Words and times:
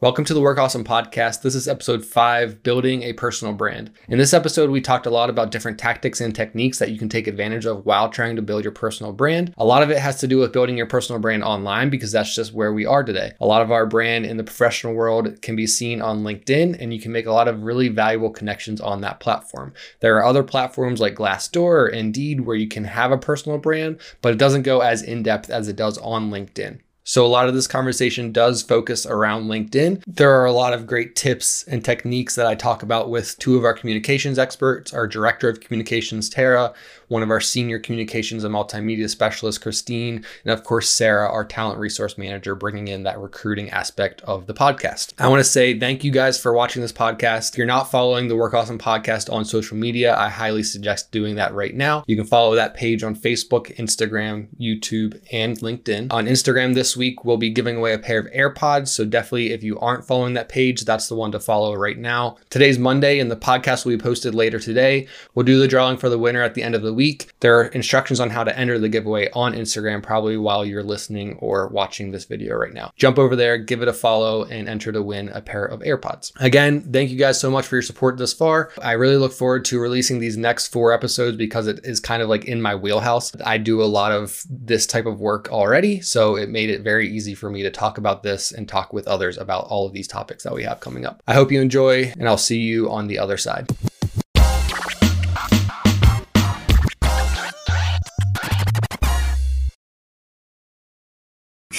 Welcome 0.00 0.24
to 0.26 0.34
the 0.34 0.40
Work 0.40 0.58
Awesome 0.58 0.84
podcast. 0.84 1.42
This 1.42 1.56
is 1.56 1.66
episode 1.66 2.04
five 2.04 2.62
Building 2.62 3.02
a 3.02 3.14
Personal 3.14 3.52
Brand. 3.52 3.90
In 4.06 4.16
this 4.16 4.32
episode, 4.32 4.70
we 4.70 4.80
talked 4.80 5.06
a 5.06 5.10
lot 5.10 5.28
about 5.28 5.50
different 5.50 5.76
tactics 5.76 6.20
and 6.20 6.32
techniques 6.32 6.78
that 6.78 6.92
you 6.92 6.98
can 7.00 7.08
take 7.08 7.26
advantage 7.26 7.66
of 7.66 7.84
while 7.84 8.08
trying 8.08 8.36
to 8.36 8.42
build 8.42 8.62
your 8.62 8.70
personal 8.70 9.12
brand. 9.12 9.52
A 9.58 9.64
lot 9.64 9.82
of 9.82 9.90
it 9.90 9.98
has 9.98 10.20
to 10.20 10.28
do 10.28 10.38
with 10.38 10.52
building 10.52 10.76
your 10.76 10.86
personal 10.86 11.20
brand 11.20 11.42
online 11.42 11.90
because 11.90 12.12
that's 12.12 12.32
just 12.32 12.54
where 12.54 12.72
we 12.72 12.86
are 12.86 13.02
today. 13.02 13.32
A 13.40 13.46
lot 13.46 13.60
of 13.60 13.72
our 13.72 13.86
brand 13.86 14.24
in 14.24 14.36
the 14.36 14.44
professional 14.44 14.94
world 14.94 15.42
can 15.42 15.56
be 15.56 15.66
seen 15.66 16.00
on 16.00 16.22
LinkedIn, 16.22 16.80
and 16.80 16.94
you 16.94 17.00
can 17.00 17.10
make 17.10 17.26
a 17.26 17.32
lot 17.32 17.48
of 17.48 17.64
really 17.64 17.88
valuable 17.88 18.30
connections 18.30 18.80
on 18.80 19.00
that 19.00 19.18
platform. 19.18 19.74
There 19.98 20.16
are 20.18 20.24
other 20.24 20.44
platforms 20.44 21.00
like 21.00 21.16
Glassdoor 21.16 21.72
or 21.72 21.88
Indeed 21.88 22.42
where 22.42 22.54
you 22.54 22.68
can 22.68 22.84
have 22.84 23.10
a 23.10 23.18
personal 23.18 23.58
brand, 23.58 23.98
but 24.22 24.32
it 24.32 24.38
doesn't 24.38 24.62
go 24.62 24.78
as 24.78 25.02
in 25.02 25.24
depth 25.24 25.50
as 25.50 25.66
it 25.66 25.74
does 25.74 25.98
on 25.98 26.30
LinkedIn. 26.30 26.78
So, 27.08 27.24
a 27.24 27.26
lot 27.26 27.48
of 27.48 27.54
this 27.54 27.66
conversation 27.66 28.32
does 28.32 28.60
focus 28.60 29.06
around 29.06 29.44
LinkedIn. 29.44 30.02
There 30.06 30.30
are 30.38 30.44
a 30.44 30.52
lot 30.52 30.74
of 30.74 30.86
great 30.86 31.16
tips 31.16 31.62
and 31.62 31.82
techniques 31.82 32.34
that 32.34 32.44
I 32.44 32.54
talk 32.54 32.82
about 32.82 33.08
with 33.08 33.38
two 33.38 33.56
of 33.56 33.64
our 33.64 33.72
communications 33.72 34.38
experts, 34.38 34.92
our 34.92 35.06
director 35.06 35.48
of 35.48 35.60
communications, 35.60 36.28
Tara, 36.28 36.74
one 37.08 37.22
of 37.22 37.30
our 37.30 37.40
senior 37.40 37.78
communications 37.78 38.44
and 38.44 38.54
multimedia 38.54 39.08
specialists, 39.08 39.62
Christine, 39.62 40.24
and 40.44 40.52
of 40.52 40.64
course, 40.64 40.88
Sarah, 40.88 41.28
our 41.28 41.44
talent 41.44 41.78
resource 41.78 42.16
manager, 42.16 42.54
bringing 42.54 42.88
in 42.88 43.02
that 43.02 43.18
recruiting 43.18 43.70
aspect 43.70 44.20
of 44.22 44.46
the 44.46 44.54
podcast. 44.54 45.14
I 45.18 45.28
want 45.28 45.40
to 45.40 45.44
say 45.44 45.78
thank 45.78 46.04
you 46.04 46.10
guys 46.10 46.40
for 46.40 46.52
watching 46.52 46.82
this 46.82 46.92
podcast. 46.92 47.52
If 47.52 47.58
you're 47.58 47.66
not 47.66 47.90
following 47.90 48.28
the 48.28 48.36
Work 48.36 48.54
Awesome 48.54 48.78
podcast 48.78 49.32
on 49.32 49.44
social 49.44 49.76
media, 49.76 50.16
I 50.16 50.28
highly 50.28 50.62
suggest 50.62 51.10
doing 51.10 51.36
that 51.36 51.54
right 51.54 51.74
now. 51.74 52.04
You 52.06 52.16
can 52.16 52.26
follow 52.26 52.54
that 52.54 52.74
page 52.74 53.02
on 53.02 53.16
Facebook, 53.16 53.74
Instagram, 53.76 54.48
YouTube, 54.60 55.20
and 55.32 55.58
LinkedIn. 55.58 56.12
On 56.12 56.26
Instagram 56.26 56.74
this 56.74 56.96
week, 56.96 57.24
we'll 57.24 57.36
be 57.36 57.50
giving 57.50 57.76
away 57.76 57.94
a 57.94 57.98
pair 57.98 58.18
of 58.18 58.26
AirPods. 58.32 58.88
So 58.88 59.04
definitely, 59.04 59.52
if 59.52 59.62
you 59.62 59.78
aren't 59.78 60.06
following 60.06 60.34
that 60.34 60.48
page, 60.48 60.84
that's 60.84 61.08
the 61.08 61.14
one 61.14 61.32
to 61.32 61.40
follow 61.40 61.74
right 61.74 61.98
now. 61.98 62.36
Today's 62.50 62.78
Monday, 62.78 63.18
and 63.18 63.30
the 63.30 63.36
podcast 63.36 63.84
will 63.84 63.92
be 63.92 64.02
posted 64.02 64.34
later 64.34 64.58
today. 64.58 65.06
We'll 65.34 65.46
do 65.46 65.58
the 65.58 65.68
drawing 65.68 65.96
for 65.96 66.08
the 66.08 66.18
winner 66.18 66.42
at 66.42 66.54
the 66.54 66.62
end 66.62 66.74
of 66.74 66.82
the 66.82 66.92
week. 66.98 67.32
There 67.38 67.60
are 67.60 67.66
instructions 67.66 68.18
on 68.18 68.30
how 68.30 68.42
to 68.42 68.58
enter 68.58 68.76
the 68.76 68.88
giveaway 68.88 69.30
on 69.32 69.54
Instagram, 69.54 70.02
probably 70.02 70.36
while 70.36 70.66
you're 70.66 70.82
listening 70.82 71.36
or 71.36 71.68
watching 71.68 72.10
this 72.10 72.24
video 72.24 72.56
right 72.56 72.74
now. 72.74 72.90
Jump 72.96 73.20
over 73.20 73.36
there, 73.36 73.56
give 73.56 73.82
it 73.82 73.88
a 73.88 73.92
follow, 73.92 74.42
and 74.46 74.68
enter 74.68 74.90
to 74.90 75.00
win 75.00 75.28
a 75.28 75.40
pair 75.40 75.64
of 75.64 75.78
AirPods. 75.80 76.32
Again, 76.40 76.80
thank 76.92 77.10
you 77.10 77.16
guys 77.16 77.40
so 77.40 77.52
much 77.52 77.66
for 77.66 77.76
your 77.76 77.82
support 77.82 78.18
thus 78.18 78.32
far. 78.32 78.72
I 78.82 78.92
really 78.92 79.16
look 79.16 79.32
forward 79.32 79.64
to 79.66 79.78
releasing 79.78 80.18
these 80.18 80.36
next 80.36 80.72
four 80.72 80.92
episodes 80.92 81.36
because 81.36 81.68
it 81.68 81.78
is 81.84 82.00
kind 82.00 82.20
of 82.20 82.28
like 82.28 82.46
in 82.46 82.60
my 82.60 82.74
wheelhouse. 82.74 83.30
I 83.44 83.58
do 83.58 83.80
a 83.80 83.84
lot 83.84 84.10
of 84.10 84.42
this 84.50 84.84
type 84.84 85.06
of 85.06 85.20
work 85.20 85.48
already, 85.52 86.00
so 86.00 86.34
it 86.34 86.48
made 86.48 86.68
it 86.68 86.82
very 86.82 87.08
easy 87.08 87.36
for 87.36 87.48
me 87.48 87.62
to 87.62 87.70
talk 87.70 87.98
about 87.98 88.24
this 88.24 88.50
and 88.50 88.68
talk 88.68 88.92
with 88.92 89.06
others 89.06 89.38
about 89.38 89.66
all 89.66 89.86
of 89.86 89.92
these 89.92 90.08
topics 90.08 90.42
that 90.42 90.52
we 90.52 90.64
have 90.64 90.80
coming 90.80 91.06
up. 91.06 91.22
I 91.28 91.34
hope 91.34 91.52
you 91.52 91.60
enjoy, 91.60 92.12
and 92.18 92.28
I'll 92.28 92.36
see 92.36 92.58
you 92.58 92.90
on 92.90 93.06
the 93.06 93.20
other 93.20 93.36
side. 93.36 93.68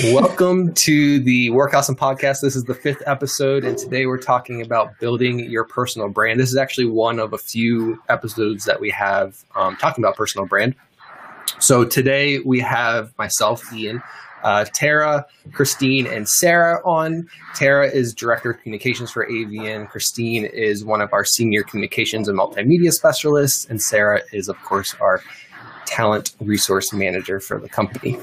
Welcome 0.01 0.73
to 0.75 1.19
the 1.19 1.49
Work 1.49 1.73
and 1.73 1.97
podcast. 1.97 2.39
This 2.39 2.55
is 2.55 2.63
the 2.63 2.73
fifth 2.73 3.03
episode, 3.05 3.65
and 3.65 3.77
today 3.77 4.05
we're 4.05 4.17
talking 4.17 4.61
about 4.61 4.97
building 4.97 5.39
your 5.39 5.65
personal 5.65 6.07
brand. 6.07 6.39
This 6.39 6.49
is 6.49 6.55
actually 6.55 6.85
one 6.85 7.19
of 7.19 7.33
a 7.33 7.37
few 7.37 8.01
episodes 8.07 8.63
that 8.63 8.79
we 8.79 8.89
have 8.91 9.43
um, 9.55 9.75
talking 9.75 10.01
about 10.01 10.15
personal 10.15 10.47
brand. 10.47 10.73
So 11.59 11.83
today 11.83 12.39
we 12.39 12.61
have 12.61 13.11
myself, 13.17 13.73
Ian, 13.73 14.01
uh, 14.41 14.63
Tara, 14.73 15.25
Christine, 15.51 16.07
and 16.07 16.29
Sarah 16.29 16.81
on. 16.85 17.27
Tara 17.53 17.89
is 17.89 18.13
Director 18.13 18.51
of 18.51 18.61
Communications 18.61 19.11
for 19.11 19.29
Avian. 19.29 19.85
Christine 19.85 20.45
is 20.45 20.85
one 20.85 21.01
of 21.01 21.11
our 21.11 21.25
Senior 21.25 21.63
Communications 21.63 22.29
and 22.29 22.39
Multimedia 22.39 22.93
Specialists. 22.93 23.65
And 23.69 23.81
Sarah 23.81 24.21
is, 24.31 24.47
of 24.47 24.55
course, 24.63 24.95
our 25.01 25.21
Talent 25.89 26.35
Resource 26.39 26.93
Manager 26.93 27.39
for 27.39 27.59
the 27.59 27.67
company. 27.67 28.19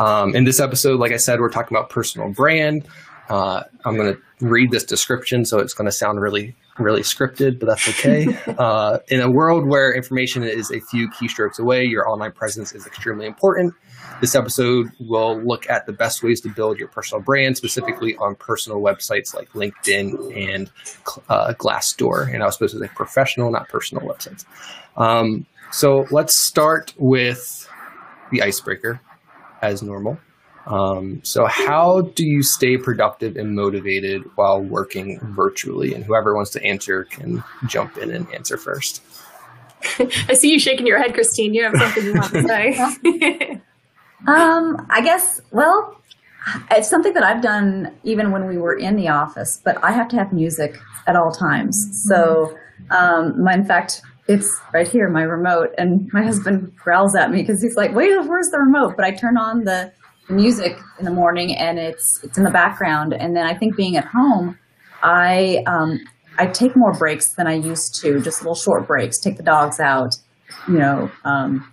Um, 0.00 0.34
in 0.34 0.44
this 0.44 0.58
episode, 0.58 0.98
like 0.98 1.12
I 1.12 1.16
said, 1.16 1.38
we're 1.38 1.48
talking 1.48 1.76
about 1.76 1.90
personal 1.90 2.30
brand. 2.30 2.86
Uh, 3.28 3.62
I'm 3.84 3.96
going 3.96 4.14
to 4.14 4.20
read 4.46 4.72
this 4.72 4.84
description, 4.84 5.44
so 5.44 5.60
it's 5.60 5.72
going 5.72 5.86
to 5.86 5.92
sound 5.92 6.20
really, 6.20 6.56
really 6.78 7.02
scripted, 7.02 7.60
but 7.60 7.66
that's 7.66 7.88
okay. 7.88 8.36
uh, 8.58 8.98
in 9.08 9.20
a 9.20 9.30
world 9.30 9.66
where 9.66 9.94
information 9.94 10.42
is 10.42 10.72
a 10.72 10.80
few 10.80 11.08
keystrokes 11.10 11.58
away, 11.58 11.84
your 11.84 12.08
online 12.08 12.32
presence 12.32 12.74
is 12.74 12.84
extremely 12.84 13.26
important. 13.26 13.72
This 14.20 14.34
episode 14.34 14.88
will 14.98 15.40
look 15.40 15.68
at 15.70 15.86
the 15.86 15.92
best 15.92 16.22
ways 16.22 16.40
to 16.42 16.48
build 16.48 16.78
your 16.78 16.88
personal 16.88 17.22
brand, 17.22 17.56
specifically 17.56 18.16
on 18.16 18.34
personal 18.34 18.80
websites 18.80 19.34
like 19.34 19.48
LinkedIn 19.52 20.52
and 20.52 20.70
uh, 21.28 21.54
Glassdoor. 21.54 22.32
And 22.32 22.42
I 22.42 22.46
was 22.46 22.56
supposed 22.56 22.74
to 22.74 22.80
say 22.80 22.90
professional, 22.94 23.50
not 23.50 23.68
personal 23.68 24.06
websites. 24.06 24.44
Um, 24.96 25.46
so 25.74 26.06
let's 26.12 26.38
start 26.38 26.94
with 26.98 27.68
the 28.30 28.42
icebreaker 28.42 29.00
as 29.60 29.82
normal. 29.82 30.18
Um, 30.68 31.20
so, 31.24 31.46
how 31.46 32.02
do 32.14 32.24
you 32.24 32.44
stay 32.44 32.76
productive 32.78 33.36
and 33.36 33.56
motivated 33.56 34.22
while 34.36 34.62
working 34.62 35.18
virtually? 35.34 35.92
And 35.92 36.04
whoever 36.04 36.32
wants 36.36 36.52
to 36.52 36.62
answer 36.62 37.04
can 37.04 37.42
jump 37.66 37.98
in 37.98 38.12
and 38.12 38.32
answer 38.32 38.56
first. 38.56 39.02
I 39.98 40.34
see 40.34 40.52
you 40.52 40.60
shaking 40.60 40.86
your 40.86 40.98
head, 40.98 41.12
Christine. 41.12 41.54
You 41.54 41.64
have 41.64 41.74
something 41.76 42.04
you 42.04 42.14
want 42.14 42.32
to 42.32 42.42
say. 42.44 42.78
um, 44.28 44.86
I 44.90 45.00
guess, 45.02 45.40
well, 45.50 46.00
it's 46.70 46.88
something 46.88 47.14
that 47.14 47.24
I've 47.24 47.42
done 47.42 47.92
even 48.04 48.30
when 48.30 48.46
we 48.46 48.58
were 48.58 48.74
in 48.74 48.94
the 48.94 49.08
office, 49.08 49.60
but 49.64 49.82
I 49.82 49.90
have 49.90 50.06
to 50.10 50.16
have 50.16 50.32
music 50.32 50.78
at 51.08 51.16
all 51.16 51.32
times. 51.32 52.06
So, 52.08 52.56
um, 52.90 53.42
my, 53.42 53.54
in 53.54 53.64
fact, 53.64 54.02
it's 54.26 54.60
right 54.72 54.88
here, 54.88 55.08
my 55.08 55.22
remote. 55.22 55.70
And 55.76 56.08
my 56.12 56.22
husband 56.22 56.74
growls 56.76 57.14
at 57.14 57.30
me 57.30 57.42
because 57.42 57.62
he's 57.62 57.76
like, 57.76 57.94
wait, 57.94 58.10
where's 58.26 58.48
the 58.48 58.58
remote? 58.58 58.94
But 58.96 59.04
I 59.04 59.12
turn 59.12 59.36
on 59.36 59.64
the 59.64 59.92
music 60.28 60.78
in 60.98 61.04
the 61.04 61.10
morning 61.10 61.54
and 61.56 61.78
it's, 61.78 62.20
it's 62.22 62.38
in 62.38 62.44
the 62.44 62.50
background. 62.50 63.12
And 63.12 63.36
then 63.36 63.46
I 63.46 63.54
think 63.54 63.76
being 63.76 63.96
at 63.96 64.06
home, 64.06 64.58
I, 65.02 65.62
um, 65.66 66.00
I 66.38 66.46
take 66.46 66.74
more 66.74 66.92
breaks 66.92 67.34
than 67.34 67.46
I 67.46 67.54
used 67.54 68.00
to, 68.00 68.20
just 68.20 68.40
little 68.40 68.54
short 68.54 68.86
breaks, 68.86 69.18
take 69.18 69.36
the 69.36 69.42
dogs 69.42 69.78
out, 69.78 70.16
you 70.66 70.78
know, 70.78 71.10
um, 71.24 71.70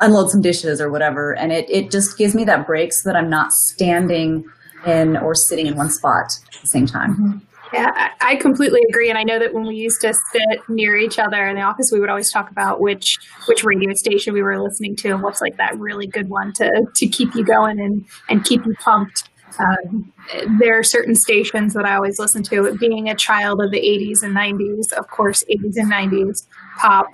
unload 0.00 0.30
some 0.30 0.40
dishes 0.40 0.80
or 0.80 0.90
whatever. 0.90 1.36
And 1.36 1.52
it, 1.52 1.68
it 1.68 1.90
just 1.90 2.16
gives 2.16 2.34
me 2.34 2.44
that 2.44 2.66
break 2.66 2.92
so 2.92 3.10
that 3.10 3.16
I'm 3.16 3.28
not 3.28 3.52
standing 3.52 4.44
in 4.86 5.18
or 5.18 5.34
sitting 5.34 5.66
in 5.66 5.76
one 5.76 5.90
spot 5.90 6.32
at 6.54 6.60
the 6.62 6.66
same 6.66 6.86
time. 6.86 7.12
Mm-hmm. 7.12 7.38
Yeah, 7.72 8.10
I 8.20 8.36
completely 8.36 8.80
agree, 8.88 9.10
and 9.10 9.18
I 9.18 9.22
know 9.22 9.38
that 9.38 9.54
when 9.54 9.66
we 9.66 9.76
used 9.76 10.00
to 10.00 10.12
sit 10.12 10.68
near 10.68 10.96
each 10.96 11.18
other 11.18 11.46
in 11.46 11.56
the 11.56 11.62
office, 11.62 11.90
we 11.92 12.00
would 12.00 12.08
always 12.08 12.30
talk 12.32 12.50
about 12.50 12.80
which 12.80 13.16
which 13.46 13.62
radio 13.62 13.94
station 13.94 14.34
we 14.34 14.42
were 14.42 14.60
listening 14.60 14.96
to 14.96 15.10
and 15.10 15.22
what's 15.22 15.40
like 15.40 15.56
that 15.56 15.78
really 15.78 16.06
good 16.06 16.28
one 16.28 16.52
to 16.54 16.86
to 16.94 17.06
keep 17.06 17.34
you 17.34 17.44
going 17.44 17.80
and 17.80 18.04
and 18.28 18.44
keep 18.44 18.64
you 18.66 18.74
pumped. 18.80 19.28
Um, 19.58 20.12
there 20.58 20.78
are 20.78 20.82
certain 20.82 21.14
stations 21.14 21.74
that 21.74 21.84
I 21.84 21.94
always 21.96 22.18
listen 22.18 22.42
to. 22.44 22.76
Being 22.78 23.08
a 23.08 23.14
child 23.14 23.60
of 23.60 23.70
the 23.70 23.78
80s 23.80 24.22
and 24.22 24.34
90s, 24.34 24.92
of 24.92 25.08
course, 25.08 25.44
80s 25.50 25.76
and 25.76 25.92
90s 25.92 26.46
pop 26.78 27.06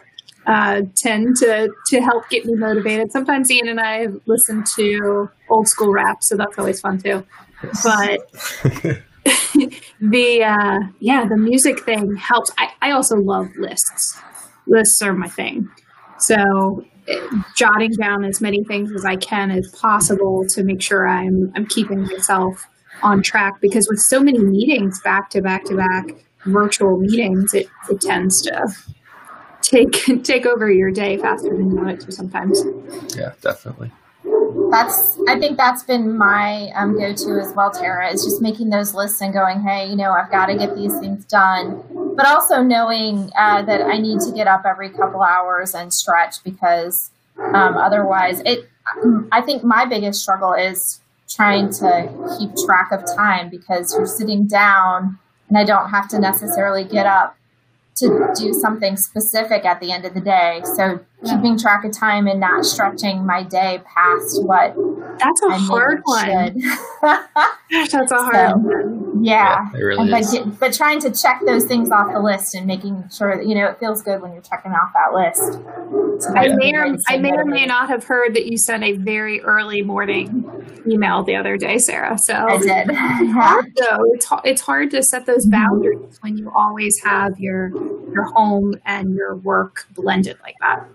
uh, 0.47 0.83
tend 0.95 1.37
to 1.37 1.69
to 1.87 2.01
help 2.01 2.29
get 2.31 2.47
me 2.47 2.55
motivated. 2.55 3.13
Sometimes 3.13 3.51
Ian 3.51 3.69
and 3.69 3.81
I 3.81 4.09
listen 4.27 4.65
to 4.77 5.29
old 5.51 5.69
school 5.69 5.93
rap, 5.93 6.23
so 6.23 6.37
that's 6.37 6.59
always 6.59 6.81
fun 6.81 6.99
too. 6.99 7.27
But 7.83 8.21
the 10.11 10.45
uh, 10.45 10.79
yeah, 11.01 11.27
the 11.27 11.37
music 11.37 11.81
thing 11.81 12.17
helps. 12.17 12.51
I, 12.59 12.71
I 12.83 12.91
also 12.93 13.17
love 13.17 13.49
lists. 13.57 14.21
Lists 14.67 15.01
are 15.03 15.13
my 15.13 15.29
thing. 15.29 15.69
So 16.19 16.85
jotting 17.55 17.93
down 17.93 18.25
as 18.25 18.41
many 18.41 18.65
things 18.65 18.93
as 18.93 19.05
I 19.05 19.17
can 19.17 19.51
as 19.51 19.69
possible 19.81 20.45
to 20.49 20.65
make 20.65 20.83
sure 20.83 21.07
I'm 21.07 21.53
I'm 21.55 21.67
keeping 21.67 22.03
myself 22.03 22.67
on 23.03 23.23
track 23.23 23.61
because 23.61 23.89
with 23.89 24.01
so 24.01 24.21
many 24.21 24.39
meetings 24.39 25.01
back 25.03 25.31
to 25.31 25.43
back 25.43 25.65
to 25.67 25.77
back 25.77 26.07
virtual 26.47 26.97
meetings 26.99 27.53
it, 27.55 27.69
it 27.91 28.01
tends 28.01 28.43
to 28.43 28.69
take 29.63 29.93
take 30.25 30.47
over 30.47 30.71
your 30.71 30.91
day 30.91 31.17
faster 31.17 31.51
than 31.51 31.71
you 31.71 31.77
want 31.77 31.91
it 31.91 32.01
to 32.01 32.13
sometimes. 32.13 32.63
Yeah, 33.17 33.35
definitely 33.41 33.93
that's 34.77 35.19
I 35.27 35.39
think 35.39 35.57
that's 35.57 35.83
been 35.83 36.17
my 36.17 36.71
um, 36.75 36.99
go-to 36.99 37.41
as 37.41 37.53
well, 37.55 37.71
Tara, 37.71 38.13
is 38.13 38.25
just 38.25 38.43
making 38.43 38.71
those 38.71 38.95
lists 38.95 39.21
and 39.23 39.33
going, 39.33 39.61
hey, 39.61 39.89
you 39.89 39.97
know, 39.97 40.13
I've 40.13 40.31
got 40.31 40.47
to 40.47 40.57
get 40.57 40.77
these 40.77 40.97
things 40.99 41.25
done, 41.25 41.83
but 42.15 42.27
also 42.27 42.63
knowing 42.63 43.31
uh, 43.37 43.63
that 43.63 43.81
I 43.83 43.99
need 43.99 44.21
to 44.21 44.33
get 44.33 44.47
up 44.47 44.65
every 44.67 44.91
couple 44.91 45.23
hours 45.23 45.75
and 45.75 45.93
stretch 45.93 46.45
because 46.45 47.11
um, 47.39 47.77
otherwise, 47.77 48.41
it. 48.45 48.69
I 49.33 49.41
think 49.41 49.65
my 49.65 49.85
biggest 49.85 50.23
struggle 50.23 50.53
is 50.53 51.01
trying 51.29 51.71
to 51.71 52.37
keep 52.39 52.51
track 52.65 52.93
of 52.93 53.05
time 53.17 53.51
because 53.51 53.93
you're 53.93 54.07
sitting 54.07 54.47
down 54.47 55.19
and 55.49 55.59
I 55.59 55.65
don't 55.65 55.91
have 55.91 56.09
to 56.11 56.21
necessarily 56.21 56.85
get 56.85 57.05
up 57.05 57.37
to 57.97 58.33
do 58.39 58.53
something 58.53 58.97
specific 58.97 59.65
at 59.65 59.81
the 59.81 59.91
end 59.91 60.05
of 60.05 60.15
the 60.15 60.21
day. 60.21 60.63
So 60.77 61.01
keeping 61.25 61.59
track 61.59 61.85
of 61.85 61.93
time 61.93 62.27
and 62.27 62.41
not 62.41 62.65
stretching 62.65 63.25
my 63.25 63.43
day 63.43 63.81
past 63.87 64.43
what 64.45 64.75
that's 65.19 65.43
a 65.43 65.47
I 65.47 65.57
hard 65.57 66.03
one. 66.05 66.63
That's 67.71 67.95
a 68.13 68.17
hard 68.17 68.51
so, 68.51 68.57
one. 68.59 69.25
Yeah, 69.25 69.71
yeah 69.73 69.79
it 69.79 69.83
really 69.83 70.11
but, 70.11 70.21
is. 70.21 70.39
but 70.61 70.73
trying 70.75 71.01
to 71.01 71.11
check 71.11 71.41
those 71.47 71.65
things 71.65 71.91
off 71.91 72.13
the 72.13 72.21
list 72.21 72.55
and 72.55 72.67
making 72.67 73.09
sure 73.11 73.37
that 73.37 73.47
you 73.47 73.55
know 73.55 73.67
it 73.67 73.79
feels 73.79 74.03
good 74.03 74.21
when 74.21 74.33
you're 74.33 74.43
checking 74.43 74.73
off 74.73 74.93
that 74.95 75.15
list. 75.15 76.23
So 76.23 76.35
I 76.35 76.55
may 76.55 76.75
or 76.75 76.97
I 77.09 77.17
may 77.19 77.33
or 77.33 77.45
may 77.45 77.67
not 77.67 77.89
have 77.89 78.05
heard 78.05 78.35
that 78.35 78.47
you 78.47 78.59
sent 78.59 78.85
a 78.85 78.93
very 78.93 79.41
early 79.41 79.83
morning 79.83 80.45
email 80.87 81.23
the 81.23 81.35
other 81.35 81.57
day, 81.57 81.79
Sarah. 81.79 82.19
So 82.19 82.35
I 82.35 82.59
did. 82.59 83.77
so 83.79 84.05
it's 84.15 84.29
it's 84.45 84.61
hard 84.61 84.91
to 84.93 85.03
set 85.03 85.27
those 85.27 85.47
mm-hmm. 85.47 85.63
boundaries 85.63 86.19
when 86.21 86.37
you 86.37 86.53
always 86.55 87.03
have 87.03 87.39
your 87.39 87.71
your 88.13 88.25
home 88.25 88.75
and 88.85 89.15
your 89.15 89.37
work 89.37 89.87
blended 89.95 90.39
like 90.43 90.57
that. 90.61 90.87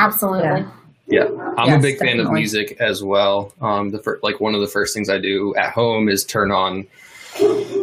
Absolutely. 0.00 0.44
Yeah. 0.44 0.70
Yeah, 1.06 1.24
I'm 1.58 1.68
Yes, 1.68 1.78
a 1.78 1.82
big 1.82 1.98
fan 1.98 2.20
of 2.20 2.30
music 2.30 2.76
as 2.78 3.02
well. 3.02 3.52
Um, 3.60 3.90
the 3.90 3.98
fir- 3.98 4.20
like 4.22 4.38
one 4.38 4.54
of 4.54 4.60
the 4.60 4.68
first 4.68 4.94
things 4.94 5.10
I 5.10 5.18
do 5.18 5.52
at 5.56 5.72
home 5.72 6.08
is 6.08 6.24
turn 6.24 6.52
on 6.52 6.86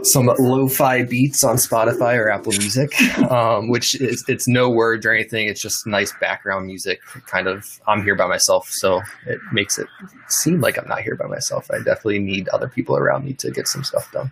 some 0.04 0.32
lo-fi 0.40 1.04
beats 1.04 1.44
on 1.44 1.58
Spotify 1.58 2.18
or 2.18 2.30
Apple 2.30 2.54
Music, 2.54 2.94
um, 3.32 3.70
which 3.70 4.00
is 4.00 4.24
it's 4.30 4.48
no 4.48 4.70
words 4.70 5.06
or 5.06 5.12
anything. 5.12 5.48
It's 5.48 5.62
just 5.62 5.86
nice 5.86 6.14
background 6.22 6.68
music. 6.68 7.02
Kind 7.26 7.48
of, 7.48 7.82
I'm 7.86 8.02
here 8.02 8.16
by 8.16 8.28
myself, 8.28 8.70
so 8.70 9.02
it 9.26 9.40
makes 9.52 9.78
it 9.78 9.88
seem 10.30 10.62
like 10.62 10.78
I'm 10.78 10.88
not 10.88 11.02
here 11.02 11.16
by 11.16 11.28
myself. 11.28 11.70
I 11.70 11.80
definitely 11.80 12.20
need 12.20 12.48
other 12.50 12.70
people 12.70 12.96
around 12.96 13.26
me 13.26 13.34
to 13.34 13.52
get 13.52 13.68
some 13.68 13.84
stuff 13.84 14.10
done. 14.14 14.32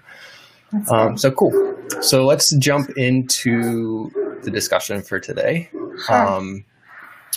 Um, 0.89 1.17
so 1.17 1.31
cool. 1.31 1.75
So 2.01 2.25
let's 2.25 2.55
jump 2.57 2.91
into 2.91 4.09
the 4.43 4.51
discussion 4.51 5.01
for 5.01 5.19
today. 5.19 5.69
Sure. 6.05 6.27
Um, 6.27 6.65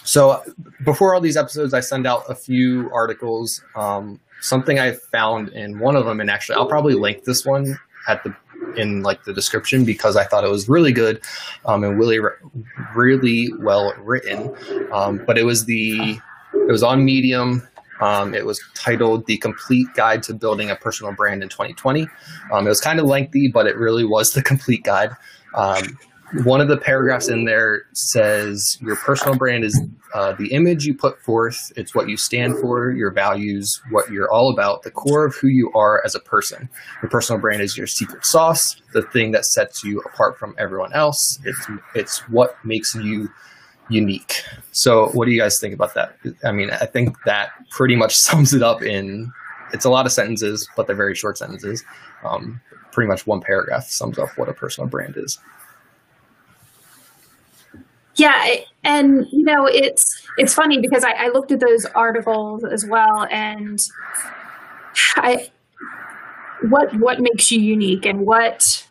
so 0.08 0.42
before 0.86 1.14
all 1.14 1.20
these 1.20 1.36
episodes, 1.36 1.74
I 1.74 1.80
send 1.80 2.06
out 2.06 2.24
a 2.30 2.34
few 2.34 2.90
articles. 2.94 3.62
Um, 3.76 4.18
something 4.40 4.78
I 4.78 4.92
found 4.92 5.50
in 5.50 5.80
one 5.80 5.96
of 5.96 6.06
them, 6.06 6.18
and 6.18 6.30
actually, 6.30 6.56
I'll 6.56 6.66
probably 6.66 6.94
link 6.94 7.24
this 7.24 7.44
one 7.44 7.78
at 8.08 8.24
the 8.24 8.34
in 8.78 9.02
like 9.02 9.24
the 9.24 9.34
description 9.34 9.84
because 9.84 10.16
I 10.16 10.24
thought 10.24 10.44
it 10.44 10.50
was 10.50 10.66
really 10.66 10.92
good 10.92 11.20
um, 11.66 11.84
and 11.84 11.98
really 11.98 12.20
really 12.96 13.52
well 13.58 13.92
written. 13.98 14.54
Um, 14.92 15.22
but 15.26 15.36
it 15.36 15.44
was 15.44 15.66
the 15.66 16.18
it 16.54 16.72
was 16.72 16.82
on 16.82 17.04
Medium. 17.04 17.68
Um, 18.00 18.34
it 18.34 18.46
was 18.46 18.62
titled 18.74 19.26
"The 19.26 19.36
Complete 19.36 19.88
Guide 19.94 20.22
to 20.22 20.32
Building 20.32 20.70
a 20.70 20.76
Personal 20.76 21.12
Brand 21.12 21.42
in 21.42 21.50
2020." 21.50 22.08
Um, 22.50 22.64
it 22.64 22.70
was 22.70 22.80
kind 22.80 22.98
of 22.98 23.04
lengthy, 23.04 23.48
but 23.48 23.66
it 23.66 23.76
really 23.76 24.06
was 24.06 24.32
the 24.32 24.42
complete 24.42 24.84
guide. 24.84 25.10
One 26.44 26.60
of 26.60 26.68
the 26.68 26.76
paragraphs 26.76 27.28
in 27.28 27.44
there 27.44 27.84
says 27.94 28.76
your 28.80 28.96
personal 28.96 29.36
brand 29.36 29.64
is 29.64 29.80
uh, 30.14 30.32
the 30.32 30.52
image 30.52 30.84
you 30.84 30.94
put 30.94 31.20
forth. 31.22 31.72
It's 31.76 31.94
what 31.94 32.08
you 32.08 32.16
stand 32.16 32.58
for, 32.58 32.90
your 32.90 33.10
values, 33.10 33.80
what 33.90 34.10
you're 34.10 34.30
all 34.30 34.50
about, 34.50 34.82
the 34.82 34.90
core 34.90 35.24
of 35.24 35.34
who 35.36 35.48
you 35.48 35.72
are 35.72 36.02
as 36.04 36.14
a 36.14 36.20
person. 36.20 36.68
Your 37.02 37.10
personal 37.10 37.40
brand 37.40 37.62
is 37.62 37.78
your 37.78 37.86
secret 37.86 38.26
sauce, 38.26 38.80
the 38.92 39.02
thing 39.02 39.32
that 39.32 39.46
sets 39.46 39.82
you 39.82 40.00
apart 40.00 40.38
from 40.38 40.54
everyone 40.58 40.92
else. 40.92 41.38
It's 41.44 41.66
it's 41.94 42.18
what 42.28 42.56
makes 42.64 42.94
you 42.94 43.30
unique. 43.88 44.42
So, 44.72 45.08
what 45.08 45.24
do 45.24 45.32
you 45.32 45.40
guys 45.40 45.58
think 45.58 45.74
about 45.74 45.94
that? 45.94 46.16
I 46.44 46.52
mean, 46.52 46.70
I 46.70 46.86
think 46.86 47.16
that 47.24 47.50
pretty 47.70 47.96
much 47.96 48.14
sums 48.16 48.52
it 48.52 48.62
up 48.62 48.82
in. 48.82 49.32
It's 49.72 49.84
a 49.84 49.90
lot 49.90 50.06
of 50.06 50.12
sentences, 50.12 50.68
but 50.76 50.86
they're 50.86 50.96
very 50.96 51.14
short 51.14 51.36
sentences. 51.36 51.84
Um, 52.24 52.60
pretty 52.92 53.08
much 53.08 53.26
one 53.26 53.40
paragraph 53.40 53.84
sums 53.88 54.18
up 54.18 54.30
what 54.36 54.48
a 54.48 54.54
personal 54.54 54.88
brand 54.88 55.14
is. 55.16 55.38
Yeah, 58.18 58.56
and 58.84 59.26
you 59.30 59.44
know 59.44 59.66
it's 59.66 60.22
it's 60.38 60.52
funny 60.54 60.78
because 60.80 61.04
I, 61.04 61.12
I 61.12 61.28
looked 61.28 61.52
at 61.52 61.60
those 61.60 61.84
articles 61.86 62.64
as 62.64 62.84
well, 62.86 63.26
and 63.30 63.78
I 65.16 65.50
what 66.68 66.92
what 66.98 67.20
makes 67.20 67.50
you 67.52 67.60
unique 67.60 68.04
and 68.06 68.26
what 68.26 68.84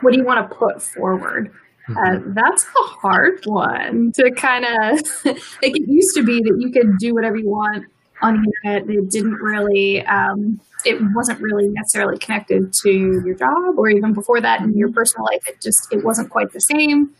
what 0.00 0.12
do 0.12 0.18
you 0.18 0.24
want 0.24 0.48
to 0.48 0.56
put 0.56 0.82
forward? 0.82 1.50
Uh, 1.96 2.18
that's 2.28 2.64
a 2.64 2.82
hard 2.88 3.40
one 3.46 4.12
to 4.12 4.30
kind 4.32 4.64
of 4.64 5.00
like 5.24 5.38
it 5.76 5.88
used 5.88 6.14
to 6.16 6.22
be 6.24 6.40
that 6.42 6.56
you 6.58 6.70
could 6.70 6.98
do 6.98 7.14
whatever 7.14 7.36
you 7.36 7.48
want 7.48 7.84
on 8.22 8.42
the 8.42 8.52
internet. 8.72 8.90
It 8.96 9.10
didn't 9.10 9.34
really 9.34 10.04
um, 10.06 10.60
it 10.84 10.98
wasn't 11.14 11.40
really 11.40 11.68
necessarily 11.68 12.18
connected 12.18 12.72
to 12.82 12.90
your 13.24 13.34
job 13.34 13.78
or 13.78 13.88
even 13.88 14.12
before 14.12 14.40
that 14.40 14.62
in 14.62 14.76
your 14.76 14.90
personal 14.92 15.26
life. 15.26 15.46
It 15.48 15.60
just 15.62 15.92
it 15.92 16.04
wasn't 16.04 16.30
quite 16.30 16.52
the 16.52 16.60
same. 16.60 17.10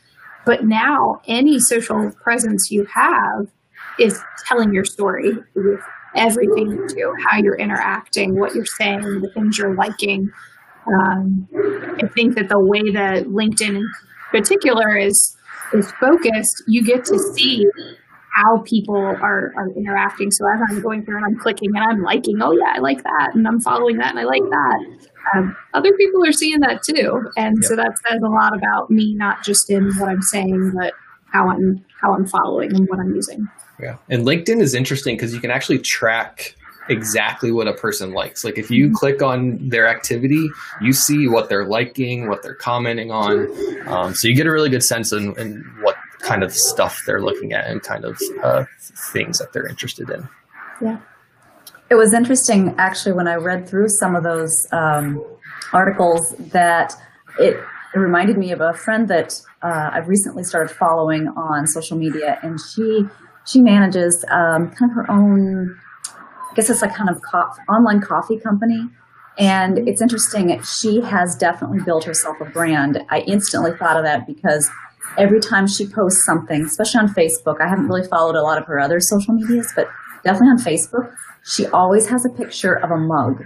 But 0.46 0.64
now, 0.64 1.20
any 1.26 1.58
social 1.58 2.12
presence 2.22 2.70
you 2.70 2.87
have 2.94 3.48
is 3.98 4.22
telling 4.46 4.72
your 4.72 4.84
story 4.84 5.32
with 5.54 5.81
everything 6.14 6.70
you 6.70 6.88
do, 6.88 7.14
how 7.28 7.38
you're 7.38 7.56
interacting, 7.56 8.38
what 8.38 8.54
you're 8.54 8.64
saying, 8.64 9.20
the 9.20 9.31
things 9.34 9.58
you're 9.58 9.75
liking. 9.75 10.31
Um, 10.87 11.48
I 12.00 12.06
think 12.06 12.37
that 12.37 12.48
the 12.48 12.60
way 12.60 12.93
that 12.93 13.25
LinkedIn 13.25 13.76
in 13.76 13.90
particular 14.31 14.96
is 14.96 15.37
is 15.72 15.90
focused, 15.93 16.62
you 16.69 16.84
get 16.84 17.04
to 17.06 17.19
see 17.19 17.66
how 18.37 18.59
people 18.59 18.97
are, 18.97 19.55
are 19.56 19.71
interacting. 19.77 20.31
So 20.31 20.44
as 20.53 20.61
I'm 20.69 20.83
going 20.83 21.05
through 21.05 21.17
and 21.17 21.25
I'm 21.25 21.38
clicking 21.38 21.71
and 21.75 21.85
I'm 21.85 22.03
liking, 22.03 22.43
oh 22.43 22.53
yeah, 22.53 22.75
I 22.75 22.79
like 22.81 23.03
that, 23.03 23.31
and 23.35 23.47
I'm 23.49 23.61
following 23.61 23.97
that 23.97 24.11
and 24.11 24.19
I 24.19 24.25
like 24.25 24.43
that. 24.43 24.87
Um, 25.35 25.56
other 25.75 25.93
people 25.97 26.25
are 26.25 26.33
seeing 26.33 26.61
that 26.61 26.83
too, 26.83 27.31
and 27.37 27.65
so 27.65 27.75
that 27.77 27.93
says 28.06 28.21
a 28.23 28.29
lot 28.29 28.55
about 28.56 28.91
me, 28.91 29.15
not 29.15 29.43
just 29.43 29.71
in 29.71 29.91
what 29.94 30.09
I'm 30.09 30.23
saying, 30.23 30.73
but 30.77 30.93
how 31.33 31.49
I'm 31.49 31.85
how 32.00 32.15
I'm 32.15 32.27
following 32.27 32.75
and 32.75 32.88
what 32.88 33.00
I'm 33.00 33.15
using. 33.15 33.49
Yeah. 33.81 33.97
And 34.09 34.25
LinkedIn 34.25 34.61
is 34.61 34.75
interesting 34.75 35.17
because 35.17 35.35
you 35.35 35.41
can 35.41 35.50
actually 35.50 35.79
track 35.79 36.55
exactly 36.88 37.50
what 37.50 37.67
a 37.67 37.73
person 37.73 38.12
likes. 38.12 38.44
Like 38.44 38.59
if 38.59 38.71
you 38.71 38.93
click 38.94 39.23
on 39.23 39.69
their 39.69 39.88
activity, 39.88 40.49
you 40.81 40.93
see 40.93 41.29
what 41.29 41.49
they're 41.49 41.67
liking, 41.67 42.29
what 42.29 42.43
they're 42.43 42.55
commenting 42.55 43.11
on. 43.11 43.49
Um, 43.88 44.15
so 44.15 44.29
you 44.29 44.35
get 44.35 44.47
a 44.47 44.53
really 44.53 44.71
good 44.71 44.85
sense 44.85 45.12
in, 45.12 45.37
in 45.38 45.65
what 45.75 45.75
kind 46.26 46.43
of 46.43 46.52
stuff 46.52 47.02
they're 47.06 47.23
looking 47.23 47.52
at 47.52 47.67
and 47.67 47.82
kind 47.82 48.05
of 48.05 48.20
uh, 48.43 48.64
things 49.12 49.38
that 49.38 49.52
they're 49.52 49.69
interested 49.69 50.11
in. 50.11 50.28
Yeah. 50.82 50.99
It 51.88 51.94
was 51.94 52.12
interesting, 52.12 52.75
actually, 52.78 53.12
when 53.12 53.28
I 53.28 53.37
read 53.37 53.69
through 53.69 53.88
some 53.88 54.17
of 54.17 54.25
those 54.25 54.67
um, 54.73 55.25
articles 55.73 56.34
that 56.52 56.94
it, 57.38 57.56
it 57.94 57.99
reminded 57.99 58.37
me 58.38 58.50
of 58.50 58.61
a 58.61 58.75
friend 58.75 59.06
that 59.08 59.40
uh, 59.62 59.90
I've 59.93 60.08
recently 60.08 60.43
started 60.43 60.75
following 60.75 61.28
on 61.28 61.67
social 61.69 61.96
media, 61.96 62.38
and 62.43 62.58
she 62.61 63.06
she 63.46 63.61
manages 63.61 64.25
um, 64.28 64.73
kind 64.73 64.90
of 64.90 64.96
her 64.96 65.08
own, 65.08 65.78
I 66.05 66.55
guess 66.56 66.69
it's 66.69 66.82
a 66.82 66.88
kind 66.88 67.08
of 67.08 67.23
co- 67.23 67.49
online 67.69 68.00
coffee 68.00 68.40
company. 68.40 68.88
And 69.38 69.87
it's 69.88 70.02
interesting, 70.02 70.61
she 70.62 71.00
has 71.02 71.37
definitely 71.37 71.78
built 71.85 72.02
herself 72.02 72.40
a 72.40 72.47
brand. 72.47 73.00
I 73.11 73.21
instantly 73.21 73.73
thought 73.76 73.97
of 73.97 74.02
that 74.02 74.26
because 74.26 74.68
every 75.18 75.40
time 75.40 75.66
she 75.66 75.86
posts 75.86 76.25
something, 76.25 76.64
especially 76.64 77.00
on 77.00 77.08
Facebook, 77.14 77.60
I 77.60 77.68
haven't 77.68 77.88
really 77.88 78.06
followed 78.06 78.34
a 78.36 78.42
lot 78.42 78.58
of 78.58 78.66
her 78.66 78.78
other 78.78 79.00
social 79.00 79.34
medias, 79.34 79.72
but 79.75 79.88
definitely 80.25 80.48
on 80.50 80.58
Facebook, 80.58 81.14
she 81.44 81.66
always 81.66 82.08
has 82.08 82.25
a 82.25 82.30
picture 82.30 82.75
of 82.75 82.90
a 82.90 82.96
mug 82.96 83.42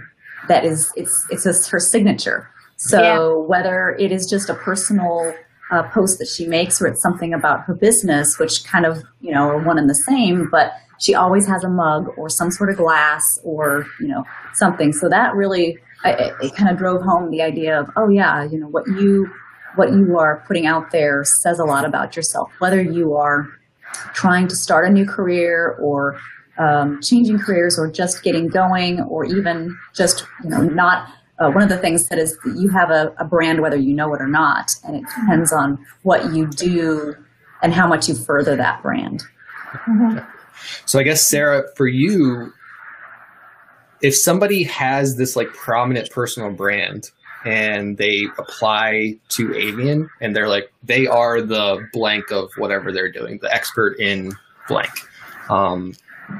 that 0.47 0.65
is 0.65 0.91
it's 0.95 1.25
it's 1.29 1.43
just 1.43 1.69
her 1.69 1.79
signature. 1.79 2.49
So 2.77 2.99
Yeah. 2.99 3.47
whether 3.47 3.95
it 3.99 4.11
is 4.11 4.25
just 4.25 4.49
a 4.49 4.55
personal 4.55 5.33
uh, 5.69 5.83
post 5.83 6.17
that 6.19 6.27
she 6.27 6.47
makes 6.47 6.81
or 6.81 6.87
it's 6.87 7.01
something 7.01 7.33
about 7.33 7.61
her 7.61 7.73
business, 7.75 8.37
which 8.39 8.63
kind 8.65 8.85
of 8.85 9.03
you 9.21 9.31
know 9.31 9.47
are 9.47 9.59
one 9.59 9.77
and 9.77 9.89
the 9.89 9.95
same, 9.95 10.49
but 10.51 10.73
she 10.99 11.15
always 11.15 11.47
has 11.47 11.63
a 11.63 11.69
mug 11.69 12.09
or 12.17 12.27
some 12.29 12.51
sort 12.51 12.69
of 12.69 12.77
glass 12.77 13.23
or 13.43 13.85
you 13.99 14.07
know 14.07 14.23
something. 14.53 14.91
So 14.93 15.07
that 15.09 15.35
really 15.35 15.77
I, 16.03 16.11
it, 16.13 16.33
it 16.41 16.55
kind 16.55 16.69
of 16.71 16.77
drove 16.77 17.03
home 17.03 17.29
the 17.29 17.41
idea 17.43 17.79
of 17.79 17.89
oh 17.95 18.09
yeah, 18.09 18.43
you 18.43 18.59
know 18.59 18.67
what 18.67 18.87
you 18.87 19.31
what 19.75 19.91
you 19.91 20.17
are 20.17 20.43
putting 20.47 20.65
out 20.65 20.91
there 20.91 21.23
says 21.23 21.59
a 21.59 21.63
lot 21.63 21.85
about 21.85 22.15
yourself, 22.15 22.51
whether 22.59 22.81
you 22.81 23.15
are 23.15 23.47
trying 24.13 24.47
to 24.47 24.55
start 24.55 24.85
a 24.85 24.89
new 24.89 25.05
career 25.05 25.77
or 25.81 26.19
um, 26.57 27.01
changing 27.01 27.39
careers 27.39 27.79
or 27.79 27.89
just 27.89 28.23
getting 28.23 28.47
going 28.47 29.01
or 29.01 29.25
even 29.25 29.77
just 29.95 30.25
you 30.43 30.49
know 30.49 30.61
not 30.61 31.09
uh, 31.39 31.49
one 31.49 31.63
of 31.63 31.69
the 31.69 31.77
things 31.77 32.07
that 32.09 32.19
is 32.19 32.37
that 32.43 32.55
you 32.57 32.69
have 32.69 32.91
a, 32.91 33.13
a 33.17 33.25
brand 33.25 33.61
whether 33.61 33.77
you 33.77 33.93
know 33.93 34.13
it 34.13 34.21
or 34.21 34.27
not 34.27 34.75
and 34.83 34.95
it 34.95 35.03
depends 35.15 35.51
on 35.51 35.83
what 36.03 36.33
you 36.33 36.47
do 36.47 37.15
and 37.61 37.73
how 37.73 37.87
much 37.87 38.07
you 38.07 38.15
further 38.15 38.55
that 38.55 38.81
brand. 38.81 39.23
So 40.85 40.99
I 40.99 41.03
guess 41.03 41.25
Sarah, 41.25 41.63
for 41.75 41.87
you, 41.87 42.53
if 44.01 44.15
somebody 44.15 44.63
has 44.63 45.15
this 45.15 45.35
like 45.35 45.47
prominent 45.53 46.09
personal 46.11 46.51
brand 46.51 47.11
and 47.45 47.97
they 47.97 48.27
apply 48.37 49.15
to 49.29 49.55
Avian 49.55 50.09
and 50.19 50.35
they're 50.35 50.49
like 50.49 50.71
they 50.83 51.07
are 51.07 51.41
the 51.41 51.87
blank 51.93 52.31
of 52.31 52.51
whatever 52.57 52.91
they're 52.91 53.11
doing, 53.11 53.39
the 53.41 53.53
expert 53.53 53.99
in 53.99 54.33
blank. 54.67 54.91
Um, 55.49 55.93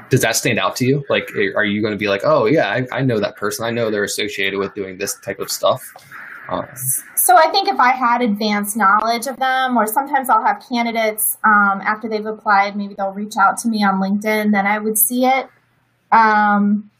does 0.08 0.22
that 0.22 0.36
stand 0.36 0.58
out 0.58 0.76
to 0.76 0.86
you? 0.86 1.04
Like, 1.10 1.30
are 1.54 1.64
you 1.64 1.82
going 1.82 1.92
to 1.92 1.98
be 1.98 2.08
like, 2.08 2.22
oh 2.24 2.46
yeah, 2.46 2.68
I, 2.70 2.86
I 2.98 3.02
know 3.02 3.20
that 3.20 3.36
person. 3.36 3.64
I 3.64 3.70
know 3.70 3.90
they're 3.90 4.04
associated 4.04 4.58
with 4.58 4.74
doing 4.74 4.96
this 4.96 5.18
type 5.20 5.38
of 5.38 5.50
stuff. 5.50 5.82
Um, 6.48 6.66
So 7.16 7.36
I 7.36 7.48
think 7.50 7.68
if 7.68 7.78
I 7.78 7.90
had 7.90 8.22
advanced 8.22 8.76
knowledge 8.76 9.26
of 9.26 9.36
them, 9.38 9.76
or 9.76 9.86
sometimes 9.86 10.28
I'll 10.28 10.44
have 10.44 10.64
candidates 10.66 11.38
um, 11.44 11.80
after 11.82 12.08
they've 12.08 12.24
applied, 12.24 12.74
maybe 12.74 12.94
they'll 12.94 13.12
reach 13.12 13.36
out 13.36 13.58
to 13.58 13.68
me 13.68 13.84
on 13.84 14.00
LinkedIn, 14.00 14.52
then 14.52 14.66
I 14.66 14.78
would 14.78 14.98
see 14.98 15.24
it. 15.26 15.48
Um, 16.10 16.90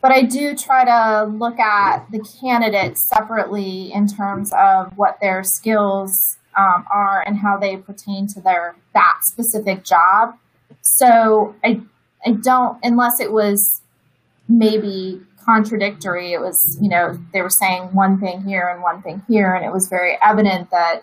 but 0.00 0.12
I 0.12 0.22
do 0.22 0.56
try 0.56 0.84
to 0.84 1.30
look 1.30 1.58
at 1.58 2.10
the 2.10 2.24
candidates 2.40 3.06
separately 3.08 3.92
in 3.92 4.06
terms 4.06 4.52
of 4.56 4.96
what 4.96 5.18
their 5.20 5.44
skills 5.44 6.38
um, 6.56 6.86
are 6.90 7.22
and 7.26 7.38
how 7.38 7.58
they 7.58 7.76
pertain 7.76 8.26
to 8.28 8.40
their 8.40 8.76
that 8.94 9.18
specific 9.22 9.84
job. 9.84 10.36
So 10.82 11.54
I 11.64 11.80
I 12.24 12.32
don't 12.32 12.78
unless 12.82 13.20
it 13.20 13.32
was 13.32 13.82
maybe 14.48 15.20
contradictory. 15.44 16.32
It 16.32 16.40
was 16.40 16.78
you 16.80 16.88
know 16.88 17.18
they 17.32 17.42
were 17.42 17.50
saying 17.50 17.94
one 17.94 18.18
thing 18.18 18.42
here 18.42 18.68
and 18.68 18.82
one 18.82 19.02
thing 19.02 19.22
here, 19.28 19.54
and 19.54 19.64
it 19.64 19.72
was 19.72 19.88
very 19.88 20.16
evident 20.22 20.70
that 20.70 21.02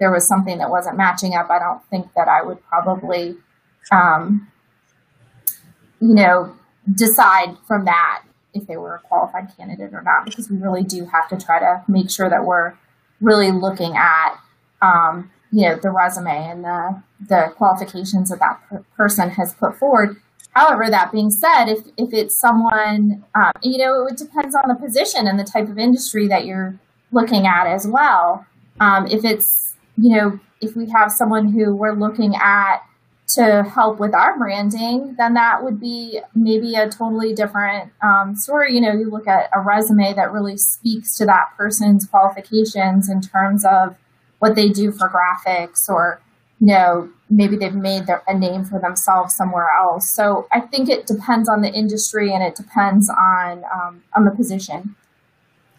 there 0.00 0.12
was 0.12 0.28
something 0.28 0.58
that 0.58 0.70
wasn't 0.70 0.96
matching 0.96 1.34
up. 1.34 1.48
I 1.50 1.58
don't 1.58 1.82
think 1.88 2.12
that 2.14 2.28
I 2.28 2.42
would 2.42 2.62
probably 2.66 3.36
um, 3.90 4.48
you 6.00 6.14
know 6.14 6.54
decide 6.94 7.56
from 7.66 7.86
that 7.86 8.22
if 8.54 8.66
they 8.66 8.76
were 8.76 8.94
a 8.94 9.00
qualified 9.00 9.54
candidate 9.56 9.92
or 9.92 10.02
not, 10.02 10.24
because 10.24 10.48
we 10.48 10.56
really 10.56 10.84
do 10.84 11.04
have 11.06 11.28
to 11.28 11.36
try 11.36 11.58
to 11.58 11.82
make 11.88 12.10
sure 12.10 12.30
that 12.30 12.44
we're 12.44 12.74
really 13.20 13.50
looking 13.50 13.96
at, 13.96 14.38
um, 14.80 15.30
you 15.50 15.68
know, 15.68 15.76
the 15.76 15.90
resume 15.90 16.30
and 16.30 16.64
the 16.64 17.02
the 17.28 17.52
qualifications 17.56 18.30
that 18.30 18.38
that 18.38 18.60
per- 18.68 18.84
person 18.96 19.30
has 19.30 19.54
put 19.54 19.76
forward. 19.76 20.16
However, 20.50 20.88
that 20.88 21.10
being 21.10 21.30
said, 21.30 21.66
if 21.66 21.80
if 21.96 22.12
it's 22.14 22.38
someone, 22.38 23.24
um, 23.34 23.52
you 23.62 23.78
know, 23.78 24.06
it 24.06 24.16
depends 24.16 24.54
on 24.54 24.68
the 24.68 24.74
position 24.74 25.26
and 25.26 25.38
the 25.38 25.44
type 25.44 25.68
of 25.68 25.78
industry 25.78 26.28
that 26.28 26.46
you're 26.46 26.78
looking 27.12 27.46
at 27.46 27.66
as 27.66 27.86
well. 27.86 28.46
Um, 28.80 29.06
if 29.06 29.24
it's, 29.24 29.74
you 29.96 30.14
know, 30.16 30.40
if 30.60 30.76
we 30.76 30.88
have 30.90 31.12
someone 31.12 31.52
who 31.52 31.74
we're 31.74 31.94
looking 31.94 32.34
at 32.36 32.82
to 33.34 33.64
help 33.64 33.98
with 33.98 34.14
our 34.14 34.38
branding, 34.38 35.14
then 35.18 35.34
that 35.34 35.62
would 35.62 35.80
be 35.80 36.20
maybe 36.34 36.74
a 36.74 36.88
totally 36.88 37.34
different 37.34 37.92
um, 38.02 38.36
story. 38.36 38.74
You 38.74 38.80
know, 38.80 38.92
you 38.92 39.10
look 39.10 39.26
at 39.26 39.50
a 39.54 39.60
resume 39.60 40.14
that 40.14 40.32
really 40.32 40.56
speaks 40.56 41.16
to 41.18 41.26
that 41.26 41.50
person's 41.56 42.06
qualifications 42.06 43.08
in 43.08 43.20
terms 43.20 43.64
of 43.64 43.96
what 44.38 44.54
they 44.54 44.68
do 44.68 44.92
for 44.92 45.08
graphics 45.08 45.88
or, 45.88 46.20
you 46.60 46.68
know, 46.68 47.10
maybe 47.30 47.56
they've 47.56 47.74
made 47.74 48.06
their, 48.06 48.22
a 48.28 48.38
name 48.38 48.64
for 48.64 48.78
themselves 48.78 49.34
somewhere 49.34 49.68
else. 49.78 50.08
So 50.08 50.46
I 50.52 50.60
think 50.60 50.88
it 50.88 51.06
depends 51.06 51.48
on 51.48 51.62
the 51.62 51.72
industry 51.72 52.32
and 52.32 52.42
it 52.42 52.54
depends 52.54 53.10
on 53.10 53.64
um, 53.64 54.02
on 54.14 54.24
the 54.24 54.30
position. 54.30 54.94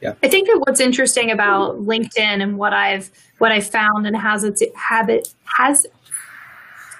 Yeah. 0.01 0.13
I 0.21 0.27
think 0.27 0.47
that 0.47 0.61
what's 0.65 0.81
interesting 0.81 1.31
about 1.31 1.77
LinkedIn 1.77 2.41
and 2.43 2.57
what 2.57 2.73
I've 2.73 3.09
what 3.37 3.51
I've 3.51 3.67
found 3.67 4.05
and 4.05 4.15
has 4.15 4.43
its 4.43 4.61
habit 4.75 5.33
has 5.57 5.87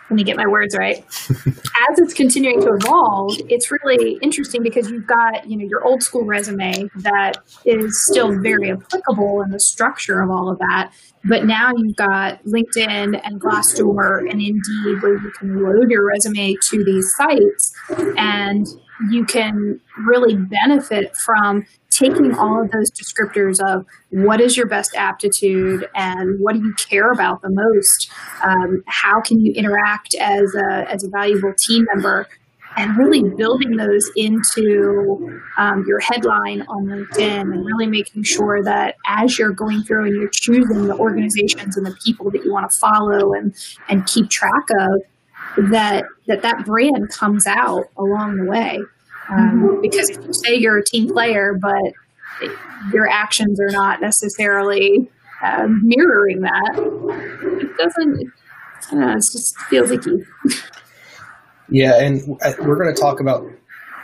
let 0.10 0.16
me 0.16 0.24
get 0.24 0.38
my 0.38 0.46
words 0.46 0.76
right. 0.78 0.98
As 1.30 1.98
it's 1.98 2.14
continuing 2.14 2.62
to 2.62 2.74
evolve, 2.74 3.38
it's 3.50 3.72
really 3.72 4.20
interesting 4.22 4.62
because 4.62 4.90
you've 4.92 5.08
got, 5.08 5.50
you 5.50 5.58
know, 5.58 5.66
your 5.66 5.84
old 5.84 6.04
school 6.04 6.24
resume 6.24 6.90
that 6.98 7.38
is 7.66 8.06
still 8.06 8.40
very 8.40 8.72
applicable 8.72 9.42
in 9.42 9.50
the 9.50 9.60
structure 9.60 10.22
of 10.22 10.30
all 10.30 10.50
of 10.50 10.60
that. 10.60 10.92
But 11.24 11.46
now 11.46 11.72
you've 11.76 11.96
got 11.96 12.44
LinkedIn 12.44 13.20
and 13.24 13.42
Glassdoor 13.42 14.30
and 14.30 14.40
Indeed 14.40 15.02
where 15.02 15.18
you 15.18 15.32
can 15.32 15.64
load 15.64 15.90
your 15.90 16.06
resume 16.06 16.56
to 16.70 16.84
these 16.84 17.12
sites 17.18 17.74
and 18.16 18.68
you 19.10 19.25
can 19.25 19.80
really 19.98 20.36
benefit 20.36 21.16
from 21.18 21.66
taking 21.90 22.36
all 22.36 22.62
of 22.62 22.72
those 22.72 22.92
descriptors 22.92 23.60
of 23.66 23.86
what 24.10 24.42
is 24.42 24.58
your 24.58 24.68
best 24.68 24.96
aptitude 24.96 25.88
and 25.96 26.40
what 26.40 26.54
do 26.54 26.60
you 26.60 26.74
care 26.74 27.12
about 27.12 27.42
the 27.42 27.50
most 27.50 28.12
um, 28.44 28.84
how 28.88 29.22
can 29.22 29.40
you 29.40 29.54
interact 29.54 30.14
as 30.16 30.54
a, 30.56 30.92
as 30.92 31.04
a 31.04 31.10
valuable 31.10 31.54
team 31.58 31.86
member 31.94 32.28
and 32.78 32.98
really 32.98 33.24
building 33.38 33.78
those 33.78 34.10
into 34.16 35.42
um, 35.58 35.86
your 35.88 36.00
headline 36.00 36.62
on 36.64 36.86
LinkedIn 36.86 37.42
and 37.42 37.66
really 37.66 37.88
making 37.88 38.24
sure 38.24 38.62
that 38.64 38.96
as 39.08 39.40
you're 39.40 39.52
going 39.52 39.84
through 39.84 40.06
and 40.06 40.16
you're 40.16 40.30
choosing 40.30 40.88
the 40.88 40.96
organizations 40.96 41.78
and 41.78 41.86
the 41.86 41.96
people 42.04 42.30
that 42.32 42.44
you 42.44 42.52
want 42.52 42.70
to 42.70 42.78
follow 42.78 43.34
and, 43.34 43.56
and 43.88 44.06
keep 44.08 44.30
track 44.30 44.66
of, 44.78 45.02
that 45.58 46.06
that, 46.28 46.42
that 46.42 46.66
brand 46.66 47.10
comes 47.10 47.48
out 47.48 47.86
along 47.98 48.38
the 48.38 48.46
way. 48.46 48.80
Um, 49.30 49.38
mm-hmm. 49.38 49.82
Because 49.82 50.10
if 50.10 50.24
you 50.24 50.34
say 50.34 50.56
you're 50.56 50.78
a 50.78 50.84
team 50.84 51.12
player, 51.12 51.58
but 51.60 52.52
your 52.94 53.08
actions 53.08 53.60
are 53.60 53.72
not 53.72 54.02
necessarily 54.02 55.10
um, 55.44 55.82
mirroring 55.84 56.42
that, 56.42 56.74
it 57.62 57.78
doesn't. 57.78 58.32
I 58.88 58.92
don't 58.92 59.00
know. 59.00 59.12
It 59.14 59.24
just 59.32 59.58
feels 59.62 59.92
icky. 59.92 60.26
Yeah, 61.70 62.00
and 62.00 62.22
we're 62.60 62.76
going 62.76 62.94
to 62.94 63.00
talk 63.00 63.20
about 63.20 63.44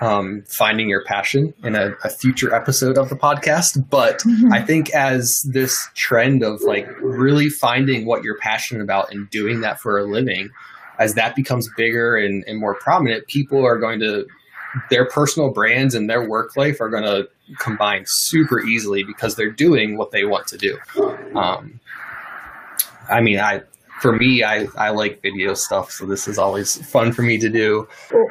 um, 0.02 0.44
finding 0.48 0.90
your 0.90 1.04
passion 1.06 1.54
in 1.64 1.76
a, 1.76 1.94
a, 2.04 2.10
future 2.10 2.54
episode 2.56 2.98
of 2.98 3.10
the 3.10 3.16
podcast. 3.16 3.88
But 3.90 4.20
mm-hmm. 4.20 4.52
I 4.52 4.62
think 4.62 4.90
as 4.92 5.44
this 5.44 5.90
trend 5.94 6.44
of 6.44 6.62
like 6.64 6.90
really 7.02 7.50
finding 7.50 8.06
what 8.06 8.24
you're 8.24 8.40
passionate 8.40 8.82
about 8.82 9.12
and 9.12 9.30
doing 9.30 9.62
that 9.62 9.80
for 9.80 10.00
a 10.00 10.04
living, 10.04 10.50
as 11.02 11.16
that 11.16 11.36
becomes 11.36 11.68
bigger 11.76 12.16
and, 12.16 12.44
and 12.48 12.60
more 12.60 12.76
prominent, 12.76 13.26
people 13.28 13.66
are 13.66 13.80
going 13.80 14.00
to 14.00 14.28
their 14.92 15.06
personal 15.06 15.50
brands 15.50 15.96
and 15.96 16.08
their 16.08 16.30
work 16.30 16.56
life 16.56 16.80
are 16.80 16.90
going 16.90 17.04
to 17.04 17.28
combine 17.58 18.04
super 18.06 18.62
easily 18.62 19.04
because 19.04 19.36
they're 19.36 19.50
doing 19.50 19.98
what 19.98 20.12
they 20.12 20.24
want 20.24 20.48
to 20.48 20.58
do. 20.58 20.78
Um, 21.36 21.80
I 23.10 23.20
mean, 23.20 23.40
I 23.40 23.64
for 24.00 24.14
me, 24.14 24.44
I, 24.44 24.68
I 24.78 24.90
like 24.90 25.22
video 25.22 25.54
stuff, 25.56 25.92
so 25.92 26.06
this 26.06 26.28
is 26.28 26.38
always 26.38 26.78
fun 26.88 27.12
for 27.12 27.24
me 27.24 27.38
to 27.38 27.50
do. 27.50 27.88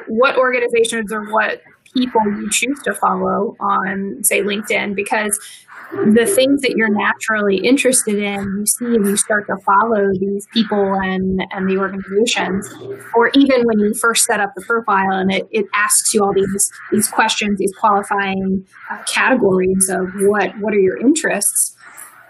What 0.07 0.37
organizations 0.37 1.13
or 1.13 1.31
what 1.31 1.61
people 1.93 2.21
you 2.25 2.49
choose 2.49 2.81
to 2.83 2.93
follow 2.93 3.55
on, 3.59 4.23
say, 4.23 4.41
LinkedIn? 4.41 4.95
Because 4.95 5.39
the 5.91 6.25
things 6.25 6.61
that 6.61 6.71
you're 6.77 6.93
naturally 6.93 7.57
interested 7.57 8.15
in, 8.15 8.41
you 8.41 8.65
see 8.65 8.95
and 8.95 9.05
you 9.05 9.17
start 9.17 9.45
to 9.47 9.57
follow 9.65 10.09
these 10.19 10.47
people 10.53 10.93
and, 10.95 11.43
and 11.51 11.69
the 11.69 11.77
organizations. 11.77 12.73
Or 13.13 13.29
even 13.35 13.63
when 13.65 13.79
you 13.79 13.93
first 13.93 14.25
set 14.25 14.39
up 14.39 14.53
the 14.55 14.63
profile 14.65 15.11
and 15.11 15.31
it, 15.31 15.47
it 15.51 15.65
asks 15.73 16.13
you 16.13 16.23
all 16.23 16.33
these, 16.33 16.71
these 16.91 17.09
questions, 17.09 17.59
these 17.59 17.73
qualifying 17.77 18.65
uh, 18.89 19.03
categories 19.03 19.89
of 19.89 20.07
what, 20.21 20.57
what 20.59 20.73
are 20.73 20.79
your 20.79 20.97
interests. 20.97 21.75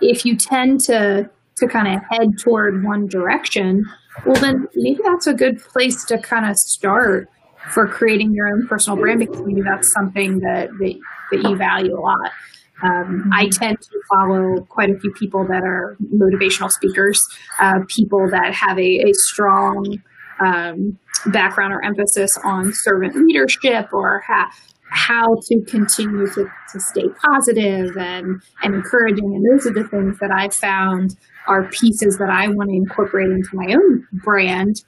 If 0.02 0.26
you 0.26 0.36
tend 0.36 0.80
to, 0.82 1.30
to 1.58 1.68
kind 1.68 1.88
of 1.88 2.02
head 2.10 2.40
toward 2.40 2.84
one 2.84 3.08
direction, 3.08 3.86
well, 4.26 4.42
then 4.42 4.68
maybe 4.76 5.00
that's 5.04 5.28
a 5.28 5.34
good 5.34 5.64
place 5.64 6.04
to 6.06 6.18
kind 6.18 6.50
of 6.50 6.58
start 6.58 7.30
for 7.70 7.88
creating 7.88 8.34
your 8.34 8.48
own 8.48 8.68
personal 8.68 8.98
brand 8.98 9.20
because 9.20 9.42
maybe 9.42 9.62
that's 9.62 9.92
something 9.94 10.40
that, 10.40 10.70
that, 10.80 11.00
that 11.32 11.44
you 11.44 11.56
value 11.56 11.98
a 11.98 12.02
lot. 12.02 12.32
Um, 12.84 13.30
I 13.34 13.46
mm-hmm. 13.46 13.50
tend 13.50 13.82
to 13.82 14.02
follow 14.10 14.62
quite 14.70 14.90
a 14.90 15.00
few 15.00 15.12
people 15.14 15.46
that 15.48 15.64
are 15.64 15.98
motivational 16.14 16.72
speakers, 16.72 17.22
uh, 17.60 17.80
people 17.88 18.30
that 18.32 18.54
have 18.54 18.78
a, 18.78 19.10
a 19.10 19.14
strong 19.14 20.02
um, 20.40 20.98
background 21.28 21.74
or 21.74 21.84
emphasis 21.84 22.38
on 22.44 22.74
servant 22.74 23.16
leadership 23.16 23.94
or 23.94 24.24
ha- 24.26 24.52
how 24.90 25.36
to 25.44 25.62
continue 25.68 26.28
to, 26.28 26.46
to 26.72 26.80
stay 26.80 27.06
positive 27.26 27.96
and, 27.98 28.42
and 28.64 28.76
encouraging. 28.76 29.36
And 29.36 29.46
those 29.50 29.66
are 29.66 29.74
the 29.74 29.88
things 29.88 30.18
that 30.20 30.32
I've 30.32 30.54
found 30.54 31.16
are 31.48 31.70
pieces 31.70 32.18
that 32.18 32.30
I 32.30 32.48
want 32.50 32.70
to 32.70 32.76
incorporate 32.76 33.32
into 33.32 33.50
my 33.54 33.74
own 33.74 34.08
brand 34.24 34.84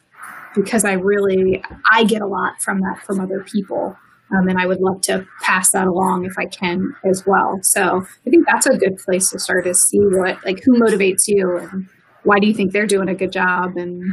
because 0.55 0.85
I 0.85 0.93
really 0.93 1.63
I 1.91 2.03
get 2.03 2.21
a 2.21 2.27
lot 2.27 2.61
from 2.61 2.79
that 2.81 3.01
from 3.05 3.19
other 3.19 3.43
people. 3.43 3.97
Um, 4.33 4.47
and 4.47 4.59
I 4.59 4.65
would 4.65 4.79
love 4.79 5.01
to 5.01 5.27
pass 5.41 5.71
that 5.71 5.87
along 5.87 6.25
if 6.25 6.37
I 6.37 6.45
can 6.45 6.95
as 7.05 7.25
well. 7.25 7.59
So 7.61 8.05
I 8.25 8.29
think 8.29 8.47
that's 8.47 8.65
a 8.65 8.77
good 8.77 8.97
place 8.97 9.29
to 9.31 9.39
start 9.39 9.65
to 9.65 9.73
see 9.73 9.99
what, 9.99 10.43
like, 10.45 10.63
who 10.63 10.79
motivates 10.79 11.27
you 11.27 11.57
and 11.57 11.87
why 12.23 12.39
do 12.39 12.47
you 12.47 12.53
think 12.53 12.71
they're 12.71 12.87
doing 12.87 13.09
a 13.09 13.15
good 13.15 13.31
job 13.31 13.77
and 13.77 14.03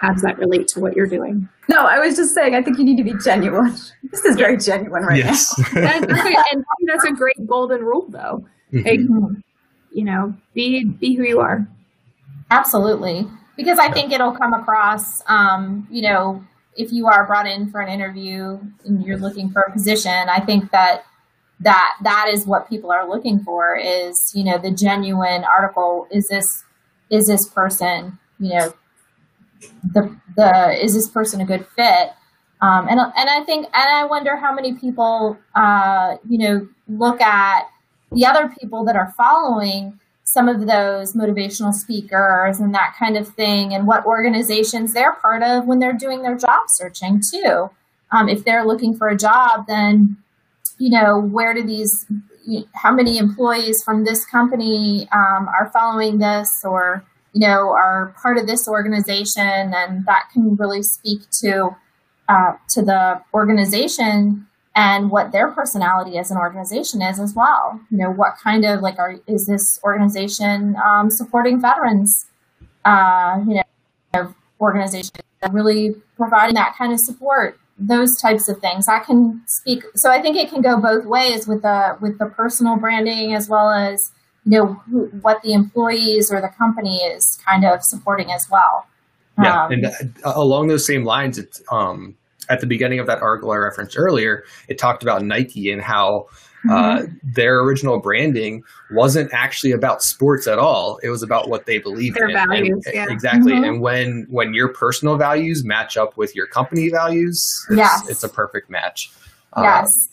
how 0.00 0.12
does 0.12 0.22
that 0.22 0.38
relate 0.38 0.66
to 0.68 0.80
what 0.80 0.96
you're 0.96 1.06
doing? 1.06 1.46
No, 1.68 1.82
I 1.82 1.98
was 1.98 2.16
just 2.16 2.34
saying, 2.34 2.54
I 2.54 2.62
think 2.62 2.78
you 2.78 2.84
need 2.84 2.96
to 2.96 3.04
be 3.04 3.14
genuine. 3.22 3.76
This 4.10 4.24
is 4.24 4.36
very 4.36 4.56
genuine 4.56 5.02
right 5.02 5.18
yes. 5.18 5.54
now. 5.74 5.92
and, 5.98 6.10
and 6.10 6.64
that's 6.86 7.04
a 7.04 7.12
great 7.12 7.46
golden 7.46 7.82
rule, 7.82 8.06
though. 8.08 8.46
Mm-hmm. 8.72 8.88
Like, 8.88 9.00
you 9.92 10.04
know, 10.04 10.34
be 10.54 10.84
be 10.84 11.14
who 11.14 11.24
you 11.24 11.40
are. 11.40 11.68
Absolutely, 12.50 13.26
because 13.56 13.78
I 13.78 13.90
think 13.92 14.12
it'll 14.12 14.32
come 14.32 14.52
across. 14.52 15.22
Um, 15.28 15.86
you 15.90 16.02
know, 16.02 16.44
if 16.80 16.92
you 16.92 17.06
are 17.06 17.26
brought 17.26 17.46
in 17.46 17.70
for 17.70 17.80
an 17.80 17.88
interview 17.88 18.58
and 18.84 19.04
you're 19.04 19.18
looking 19.18 19.50
for 19.50 19.60
a 19.62 19.72
position, 19.72 20.28
I 20.28 20.40
think 20.40 20.70
that 20.70 21.04
that 21.60 21.96
that 22.02 22.30
is 22.32 22.46
what 22.46 22.68
people 22.70 22.90
are 22.90 23.06
looking 23.06 23.40
for 23.40 23.76
is 23.76 24.32
you 24.34 24.44
know 24.44 24.56
the 24.58 24.70
genuine 24.70 25.44
article 25.44 26.08
is 26.10 26.28
this 26.28 26.64
is 27.10 27.26
this 27.26 27.46
person 27.46 28.18
you 28.38 28.54
know 28.54 28.72
the 29.92 30.16
the 30.36 30.82
is 30.82 30.94
this 30.94 31.08
person 31.08 31.40
a 31.40 31.44
good 31.44 31.66
fit? 31.76 32.12
Um, 32.62 32.88
and 32.88 32.98
and 32.98 33.30
I 33.30 33.42
think 33.44 33.66
and 33.66 33.74
I 33.74 34.04
wonder 34.06 34.36
how 34.36 34.54
many 34.54 34.74
people 34.74 35.38
uh, 35.54 36.16
you 36.28 36.38
know 36.38 36.68
look 36.88 37.20
at 37.20 37.68
the 38.10 38.24
other 38.24 38.52
people 38.58 38.84
that 38.84 38.96
are 38.96 39.12
following 39.16 39.99
some 40.32 40.48
of 40.48 40.60
those 40.68 41.14
motivational 41.14 41.74
speakers 41.74 42.60
and 42.60 42.72
that 42.72 42.94
kind 42.96 43.16
of 43.16 43.26
thing, 43.26 43.74
and 43.74 43.84
what 43.84 44.06
organizations 44.06 44.92
they're 44.92 45.14
part 45.14 45.42
of 45.42 45.66
when 45.66 45.80
they're 45.80 45.92
doing 45.92 46.22
their 46.22 46.36
job 46.36 46.60
searching 46.68 47.20
too. 47.20 47.68
Um, 48.12 48.28
if 48.28 48.44
they're 48.44 48.64
looking 48.64 48.96
for 48.96 49.08
a 49.08 49.16
job, 49.16 49.66
then 49.66 50.16
you 50.78 50.90
know, 50.90 51.20
where 51.20 51.52
do 51.52 51.62
these, 51.62 52.06
how 52.74 52.92
many 52.92 53.18
employees 53.18 53.82
from 53.82 54.04
this 54.04 54.24
company 54.24 55.08
um, 55.12 55.48
are 55.48 55.68
following 55.72 56.18
this 56.18 56.62
or, 56.64 57.04
you 57.32 57.40
know, 57.40 57.70
are 57.70 58.14
part 58.22 58.38
of 58.38 58.46
this 58.46 58.68
organization, 58.68 59.42
and 59.74 60.06
that 60.06 60.28
can 60.32 60.54
really 60.56 60.82
speak 60.82 61.22
to 61.42 61.76
uh, 62.28 62.52
to 62.68 62.82
the 62.82 63.20
organization 63.34 64.46
and 64.80 65.10
what 65.10 65.30
their 65.30 65.50
personality 65.50 66.16
as 66.16 66.30
an 66.30 66.38
organization 66.38 67.02
is 67.02 67.20
as 67.20 67.34
well. 67.34 67.78
You 67.90 67.98
know, 67.98 68.10
what 68.10 68.36
kind 68.42 68.64
of 68.64 68.80
like 68.80 68.98
are 68.98 69.16
is 69.26 69.46
this 69.46 69.78
organization 69.84 70.74
um, 70.82 71.10
supporting 71.10 71.60
veterans? 71.60 72.24
Uh, 72.86 73.44
you 73.46 73.60
know, 74.14 74.34
organization 74.58 75.16
really 75.50 75.94
providing 76.16 76.54
that 76.54 76.74
kind 76.78 76.94
of 76.94 77.00
support. 77.00 77.58
Those 77.78 78.18
types 78.18 78.48
of 78.48 78.58
things. 78.60 78.88
I 78.88 79.00
can 79.00 79.42
speak. 79.46 79.84
So 79.96 80.10
I 80.10 80.22
think 80.22 80.36
it 80.38 80.48
can 80.48 80.62
go 80.62 80.78
both 80.78 81.04
ways 81.04 81.46
with 81.46 81.60
the 81.60 81.98
with 82.00 82.18
the 82.18 82.26
personal 82.26 82.76
branding 82.76 83.34
as 83.34 83.50
well 83.50 83.70
as 83.70 84.10
you 84.46 84.52
know 84.52 84.66
who, 84.90 85.06
what 85.20 85.42
the 85.42 85.52
employees 85.52 86.32
or 86.32 86.40
the 86.40 86.52
company 86.56 86.96
is 86.96 87.38
kind 87.46 87.66
of 87.66 87.84
supporting 87.84 88.32
as 88.32 88.48
well. 88.50 88.86
Yeah, 89.42 89.64
um, 89.64 89.72
and 89.72 89.86
uh, 89.86 90.32
along 90.36 90.68
those 90.68 90.86
same 90.86 91.04
lines, 91.04 91.38
it's 91.38 91.62
um, 91.70 92.16
at 92.50 92.60
the 92.60 92.66
beginning 92.66 92.98
of 92.98 93.06
that 93.06 93.22
article 93.22 93.52
I 93.52 93.56
referenced 93.56 93.96
earlier, 93.96 94.44
it 94.68 94.78
talked 94.78 95.02
about 95.02 95.24
Nike 95.24 95.70
and 95.70 95.80
how 95.80 96.26
uh, 96.68 96.98
mm-hmm. 96.98 97.14
their 97.22 97.60
original 97.60 97.98
branding 97.98 98.62
wasn't 98.90 99.32
actually 99.32 99.72
about 99.72 100.02
sports 100.02 100.46
at 100.46 100.58
all. 100.58 100.98
It 101.02 101.08
was 101.08 101.22
about 101.22 101.48
what 101.48 101.64
they 101.64 101.78
believe 101.78 102.14
Their 102.14 102.28
in. 102.28 102.34
values, 102.34 102.84
and, 102.86 102.94
yeah. 102.94 103.06
Exactly. 103.08 103.52
Mm-hmm. 103.52 103.64
And 103.64 103.80
when 103.80 104.26
when 104.28 104.52
your 104.52 104.68
personal 104.68 105.16
values 105.16 105.64
match 105.64 105.96
up 105.96 106.18
with 106.18 106.36
your 106.36 106.46
company 106.46 106.90
values, 106.90 107.66
it's, 107.70 107.78
yes. 107.78 108.08
it's 108.10 108.24
a 108.24 108.28
perfect 108.28 108.68
match. 108.68 109.10
Yes. 109.56 109.86
Um, 109.86 110.10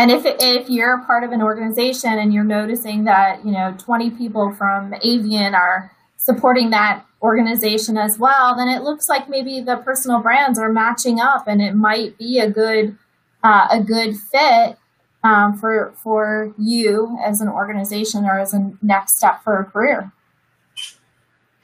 and 0.00 0.10
if, 0.12 0.22
if 0.24 0.70
you're 0.70 1.02
part 1.06 1.24
of 1.24 1.32
an 1.32 1.42
organization 1.42 2.18
and 2.18 2.32
you're 2.32 2.44
noticing 2.44 3.04
that, 3.04 3.44
you 3.44 3.50
know, 3.50 3.74
20 3.78 4.10
people 4.10 4.54
from 4.54 4.94
Avian 5.02 5.56
are 5.56 5.92
supporting 6.18 6.70
that 6.70 7.04
organization 7.22 7.96
as 7.96 8.18
well, 8.18 8.54
then 8.54 8.68
it 8.68 8.82
looks 8.82 9.08
like 9.08 9.28
maybe 9.28 9.60
the 9.60 9.76
personal 9.78 10.20
brands 10.20 10.58
are 10.58 10.70
matching 10.70 11.18
up, 11.20 11.48
and 11.48 11.62
it 11.62 11.74
might 11.74 12.18
be 12.18 12.38
a 12.38 12.50
good 12.50 12.96
uh, 13.42 13.68
a 13.70 13.80
good 13.80 14.14
fit 14.16 14.76
um, 15.24 15.56
for 15.56 15.94
for 16.02 16.52
you 16.58 17.18
as 17.24 17.40
an 17.40 17.48
organization 17.48 18.24
or 18.24 18.38
as 18.38 18.52
a 18.52 18.72
next 18.82 19.16
step 19.16 19.42
for 19.42 19.58
a 19.58 19.64
career. 19.64 20.12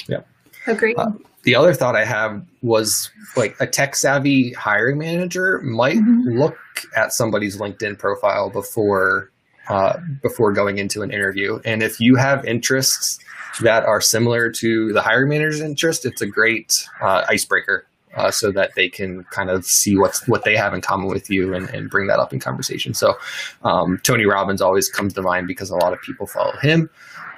Yeah, 0.09 0.23
agree. 0.67 0.95
Uh, 0.95 1.13
the 1.43 1.55
other 1.55 1.75
thought 1.75 1.95
I 1.95 2.05
have 2.05 2.43
was 2.63 3.11
like 3.37 3.55
a 3.61 3.67
tech 3.67 3.95
savvy 3.97 4.53
hiring 4.53 4.99
manager 4.99 5.61
might 5.63 5.99
mm-hmm. 5.99 6.39
look 6.39 6.57
at 6.97 7.13
somebody's 7.13 7.59
LinkedIn 7.59 7.99
profile 7.99 8.49
before 8.49 9.31
uh, 9.69 9.99
before 10.23 10.53
going 10.53 10.79
into 10.79 11.03
an 11.03 11.11
interview, 11.11 11.61
and 11.65 11.83
if 11.83 12.01
you 12.01 12.17
have 12.17 12.45
interests 12.45 13.19
that 13.61 13.85
are 13.85 14.01
similar 14.01 14.51
to 14.51 14.93
the 14.93 15.01
hiring 15.01 15.29
manager's 15.29 15.61
interest, 15.61 16.05
it's 16.05 16.21
a 16.21 16.27
great 16.27 16.73
uh, 17.01 17.25
icebreaker 17.29 17.87
uh, 18.17 18.31
so 18.31 18.51
that 18.53 18.75
they 18.75 18.89
can 18.89 19.25
kind 19.25 19.51
of 19.51 19.65
see 19.65 19.97
what's 19.97 20.27
what 20.29 20.45
they 20.45 20.57
have 20.57 20.75
in 20.75 20.81
common 20.81 21.09
with 21.09 21.31
you 21.31 21.55
and, 21.55 21.69
and 21.71 21.91
bring 21.91 22.07
that 22.07 22.19
up 22.19 22.33
in 22.33 22.41
conversation. 22.41 22.95
So 22.95 23.15
um, 23.63 24.01
Tony 24.03 24.27
Robbins 24.27 24.61
always 24.61 24.89
comes 24.89 25.15
to 25.15 25.23
mind 25.23 25.47
because 25.47 25.71
a 25.71 25.77
lot 25.77 25.93
of 25.93 26.01
people 26.03 26.27
follow 26.27 26.57
him. 26.59 26.91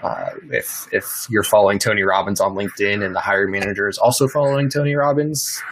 Uh, 0.02 0.30
if 0.50 0.86
if 0.92 1.26
you're 1.30 1.42
following 1.42 1.78
Tony 1.78 2.02
Robbins 2.02 2.40
on 2.40 2.54
LinkedIn 2.54 3.04
and 3.04 3.14
the 3.14 3.20
hiring 3.20 3.50
manager 3.50 3.88
is 3.88 3.98
also 3.98 4.28
following 4.28 4.68
Tony 4.68 4.94
Robbins, 4.94 5.62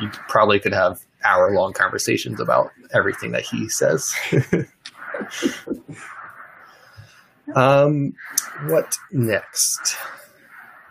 you 0.00 0.08
probably 0.28 0.58
could 0.58 0.72
have 0.72 1.00
hour 1.24 1.52
long 1.52 1.72
conversations 1.72 2.40
about 2.40 2.70
everything 2.92 3.32
that 3.32 3.42
he 3.42 3.68
says. 3.68 4.14
Um, 7.54 8.14
what 8.66 8.96
next? 9.12 9.96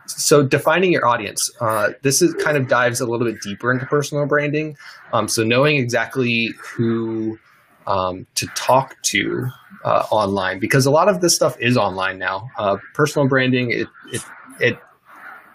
So 0.06 0.44
defining 0.44 0.92
your 0.92 1.06
audience. 1.08 1.50
Uh, 1.60 1.92
this 2.02 2.22
is 2.22 2.34
kind 2.36 2.58
of 2.58 2.68
dives 2.68 3.02
a 3.02 3.06
little 3.06 3.26
bit 3.26 3.42
deeper 3.42 3.72
into 3.72 3.86
personal 3.86 4.26
branding. 4.26 4.78
Um, 5.12 5.28
so 5.28 5.44
knowing 5.44 5.78
exactly 5.78 6.54
who 6.62 7.40
um, 7.88 8.28
to 8.36 8.48
talk 8.56 8.96
to 9.04 9.48
uh, 9.84 10.06
online, 10.12 10.60
because 10.60 10.86
a 10.86 10.92
lot 10.92 11.10
of 11.10 11.22
this 11.22 11.36
stuff 11.36 11.58
is 11.60 11.78
online 11.78 12.18
now. 12.20 12.50
Uh, 12.58 12.78
personal 12.94 13.28
branding 13.28 13.72
it 13.72 13.88
it 14.12 14.22
it 14.60 14.80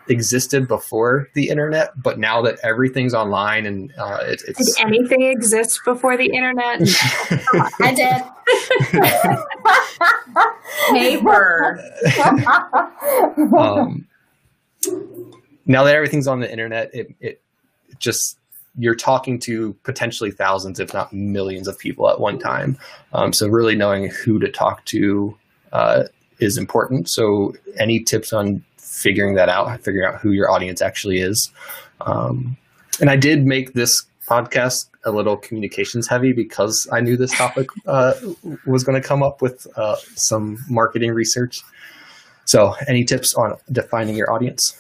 existed 0.08 0.66
before 0.68 1.28
the 1.34 1.48
internet, 1.48 1.90
but 2.02 2.18
now 2.18 2.42
that 2.42 2.58
everything's 2.62 3.14
online 3.14 3.66
and 3.66 3.92
uh, 3.98 4.18
it, 4.22 4.42
it's 4.46 4.76
did 4.76 4.86
anything 4.86 5.22
exist 5.22 5.80
before 5.84 6.16
the 6.16 6.26
internet? 6.26 6.80
I 7.80 7.94
did. 7.94 8.22
Paper. 10.90 11.80
um, 13.56 14.06
now 15.66 15.84
that 15.84 15.94
everything's 15.94 16.26
on 16.26 16.40
the 16.40 16.50
internet, 16.50 16.94
it, 16.94 17.14
it 17.20 17.42
just 17.98 18.38
you're 18.78 18.94
talking 18.94 19.38
to 19.40 19.74
potentially 19.82 20.30
thousands, 20.30 20.78
if 20.78 20.94
not 20.94 21.12
millions, 21.12 21.66
of 21.66 21.76
people 21.78 22.08
at 22.08 22.20
one 22.20 22.38
time. 22.38 22.78
Um, 23.12 23.32
so 23.32 23.48
really 23.48 23.74
knowing 23.74 24.08
who 24.08 24.38
to 24.38 24.48
talk 24.48 24.84
to 24.86 25.36
uh, 25.72 26.04
is 26.38 26.56
important. 26.56 27.08
So 27.08 27.54
any 27.76 28.00
tips 28.00 28.32
on 28.32 28.64
figuring 28.88 29.34
that 29.34 29.48
out, 29.48 29.80
figuring 29.82 30.06
out 30.06 30.20
who 30.20 30.32
your 30.32 30.50
audience 30.50 30.80
actually 30.82 31.20
is. 31.20 31.52
Um, 32.00 32.56
and 33.00 33.10
I 33.10 33.16
did 33.16 33.44
make 33.44 33.74
this 33.74 34.04
podcast 34.26 34.88
a 35.04 35.12
little 35.12 35.36
communications 35.36 36.06
heavy 36.06 36.32
because 36.32 36.88
I 36.92 37.00
knew 37.00 37.16
this 37.16 37.36
topic 37.36 37.68
uh, 37.86 38.14
was 38.66 38.84
going 38.84 39.00
to 39.00 39.06
come 39.06 39.22
up 39.22 39.40
with 39.40 39.66
uh, 39.76 39.96
some 40.14 40.58
marketing 40.68 41.12
research. 41.12 41.62
So, 42.44 42.74
any 42.86 43.04
tips 43.04 43.34
on 43.34 43.56
defining 43.70 44.16
your 44.16 44.32
audience? 44.32 44.76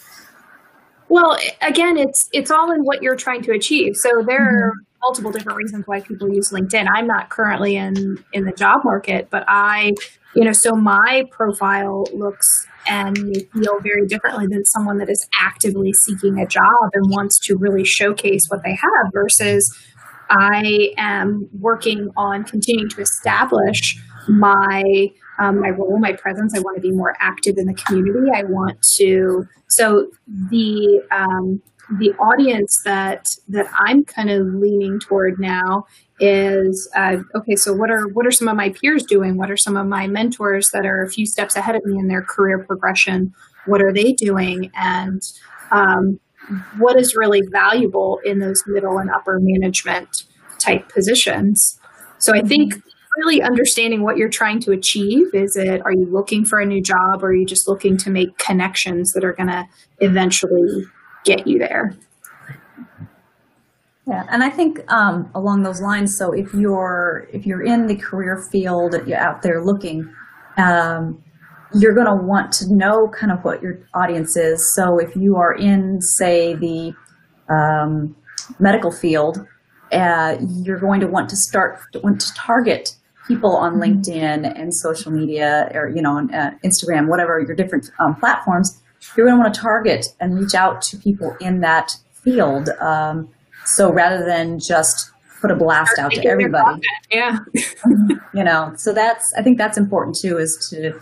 Well, 1.08 1.36
again, 1.62 1.96
it's 1.96 2.28
it's 2.32 2.50
all 2.50 2.70
in 2.70 2.82
what 2.82 3.02
you're 3.02 3.16
trying 3.16 3.42
to 3.42 3.52
achieve. 3.52 3.96
So 3.96 4.22
there 4.26 4.40
mm-hmm. 4.40 4.56
are 4.56 4.72
multiple 5.02 5.30
different 5.30 5.56
reasons 5.56 5.86
why 5.86 6.00
people 6.00 6.32
use 6.32 6.50
LinkedIn. 6.50 6.86
I'm 6.92 7.06
not 7.06 7.30
currently 7.30 7.76
in 7.76 8.22
in 8.32 8.44
the 8.44 8.52
job 8.52 8.80
market, 8.84 9.28
but 9.30 9.44
I, 9.46 9.94
you 10.34 10.44
know, 10.44 10.52
so 10.52 10.74
my 10.74 11.24
profile 11.30 12.04
looks 12.12 12.66
and 12.86 13.16
may 13.24 13.40
feel 13.52 13.80
very 13.80 14.06
differently 14.06 14.46
than 14.46 14.64
someone 14.64 14.98
that 14.98 15.10
is 15.10 15.26
actively 15.38 15.92
seeking 15.92 16.38
a 16.38 16.46
job 16.46 16.90
and 16.94 17.10
wants 17.10 17.38
to 17.40 17.56
really 17.56 17.84
showcase 17.84 18.46
what 18.48 18.62
they 18.64 18.74
have 18.74 19.12
versus 19.12 19.76
I 20.30 20.92
am 20.96 21.48
working 21.58 22.10
on 22.16 22.44
continuing 22.44 22.88
to 22.90 23.00
establish 23.00 23.98
my 24.28 25.10
um, 25.38 25.60
my 25.60 25.70
role, 25.70 25.98
my 25.98 26.12
presence. 26.12 26.54
I 26.56 26.60
want 26.60 26.76
to 26.76 26.82
be 26.82 26.90
more 26.90 27.14
active 27.20 27.56
in 27.58 27.66
the 27.66 27.74
community. 27.74 28.28
I 28.34 28.42
want 28.42 28.82
to. 28.96 29.46
So 29.68 30.10
the 30.26 31.02
um, 31.12 31.62
the 31.98 32.12
audience 32.14 32.82
that 32.84 33.30
that 33.48 33.66
I'm 33.78 34.04
kind 34.04 34.30
of 34.30 34.46
leaning 34.46 35.00
toward 35.00 35.38
now 35.38 35.86
is 36.20 36.88
uh, 36.96 37.18
okay. 37.34 37.56
So 37.56 37.72
what 37.72 37.90
are 37.90 38.08
what 38.08 38.26
are 38.26 38.30
some 38.30 38.48
of 38.48 38.56
my 38.56 38.70
peers 38.70 39.04
doing? 39.04 39.36
What 39.36 39.50
are 39.50 39.56
some 39.56 39.76
of 39.76 39.86
my 39.86 40.06
mentors 40.06 40.70
that 40.72 40.84
are 40.84 41.02
a 41.02 41.10
few 41.10 41.24
steps 41.26 41.56
ahead 41.56 41.76
of 41.76 41.84
me 41.84 41.98
in 41.98 42.08
their 42.08 42.22
career 42.22 42.58
progression? 42.58 43.32
What 43.66 43.80
are 43.80 43.92
they 43.92 44.12
doing? 44.12 44.70
And 44.74 45.22
um, 45.70 46.20
what 46.78 46.98
is 46.98 47.14
really 47.14 47.42
valuable 47.50 48.20
in 48.24 48.38
those 48.38 48.62
middle 48.66 48.98
and 48.98 49.10
upper 49.10 49.38
management 49.40 50.24
type 50.58 50.92
positions? 50.92 51.78
So 52.18 52.34
I 52.34 52.40
think 52.40 52.74
really 53.18 53.42
understanding 53.42 54.02
what 54.02 54.16
you're 54.16 54.28
trying 54.28 54.60
to 54.60 54.72
achieve. 54.72 55.26
Is 55.34 55.56
it, 55.56 55.82
are 55.84 55.92
you 55.92 56.06
looking 56.10 56.44
for 56.44 56.58
a 56.58 56.66
new 56.66 56.82
job 56.82 57.22
or 57.22 57.28
are 57.28 57.34
you 57.34 57.46
just 57.46 57.68
looking 57.68 57.96
to 57.98 58.10
make 58.10 58.38
connections 58.38 59.12
that 59.12 59.24
are 59.24 59.32
going 59.32 59.48
to 59.48 59.64
eventually 59.98 60.86
get 61.36 61.46
you 61.46 61.58
there? 61.58 61.96
Yeah, 64.06 64.24
and 64.30 64.42
I 64.42 64.48
think 64.48 64.80
um, 64.90 65.30
along 65.34 65.64
those 65.64 65.82
lines. 65.82 66.16
So 66.16 66.32
if 66.32 66.54
you're 66.54 67.28
if 67.32 67.44
you're 67.44 67.62
in 67.62 67.86
the 67.86 67.96
career 67.96 68.36
field, 68.50 68.96
you're 69.06 69.18
out 69.18 69.42
there 69.42 69.62
looking, 69.62 70.10
um, 70.56 71.22
you're 71.74 71.94
going 71.94 72.06
to 72.06 72.14
want 72.14 72.50
to 72.52 72.72
know 72.72 73.08
kind 73.08 73.30
of 73.30 73.44
what 73.44 73.62
your 73.62 73.78
audience 73.92 74.34
is. 74.36 74.74
So 74.74 74.98
if 74.98 75.14
you 75.14 75.36
are 75.36 75.52
in, 75.52 76.00
say, 76.00 76.54
the 76.54 76.94
um, 77.52 78.16
medical 78.58 78.90
field, 78.90 79.46
uh, 79.92 80.36
you're 80.64 80.80
going 80.80 81.00
to 81.00 81.06
want 81.06 81.28
to 81.28 81.36
start 81.36 81.80
want 82.02 82.18
to 82.22 82.32
target 82.32 82.96
people 83.26 83.54
on 83.54 83.74
mm-hmm. 83.74 83.82
LinkedIn 83.82 84.58
and 84.58 84.74
social 84.74 85.12
media 85.12 85.70
or, 85.74 85.90
you 85.94 86.00
know, 86.00 86.16
on 86.16 86.32
uh, 86.34 86.52
Instagram, 86.64 87.08
whatever 87.08 87.38
your 87.40 87.54
different 87.54 87.90
um, 87.98 88.16
platforms, 88.16 88.77
you're 89.16 89.26
going 89.26 89.36
to 89.36 89.42
want 89.42 89.54
to 89.54 89.60
target 89.60 90.06
and 90.20 90.38
reach 90.38 90.54
out 90.54 90.82
to 90.82 90.96
people 90.96 91.36
in 91.40 91.60
that 91.60 91.96
field. 92.12 92.68
Um, 92.80 93.28
so 93.64 93.92
rather 93.92 94.24
than 94.24 94.58
just 94.58 95.10
put 95.40 95.50
a 95.50 95.54
blast 95.54 95.98
out 95.98 96.12
to 96.12 96.26
everybody. 96.26 96.82
Yeah. 97.10 97.38
you 98.34 98.44
know, 98.44 98.72
so 98.76 98.92
that's, 98.92 99.32
I 99.34 99.42
think 99.42 99.58
that's 99.58 99.78
important 99.78 100.16
too, 100.16 100.38
is 100.38 100.68
to, 100.70 101.00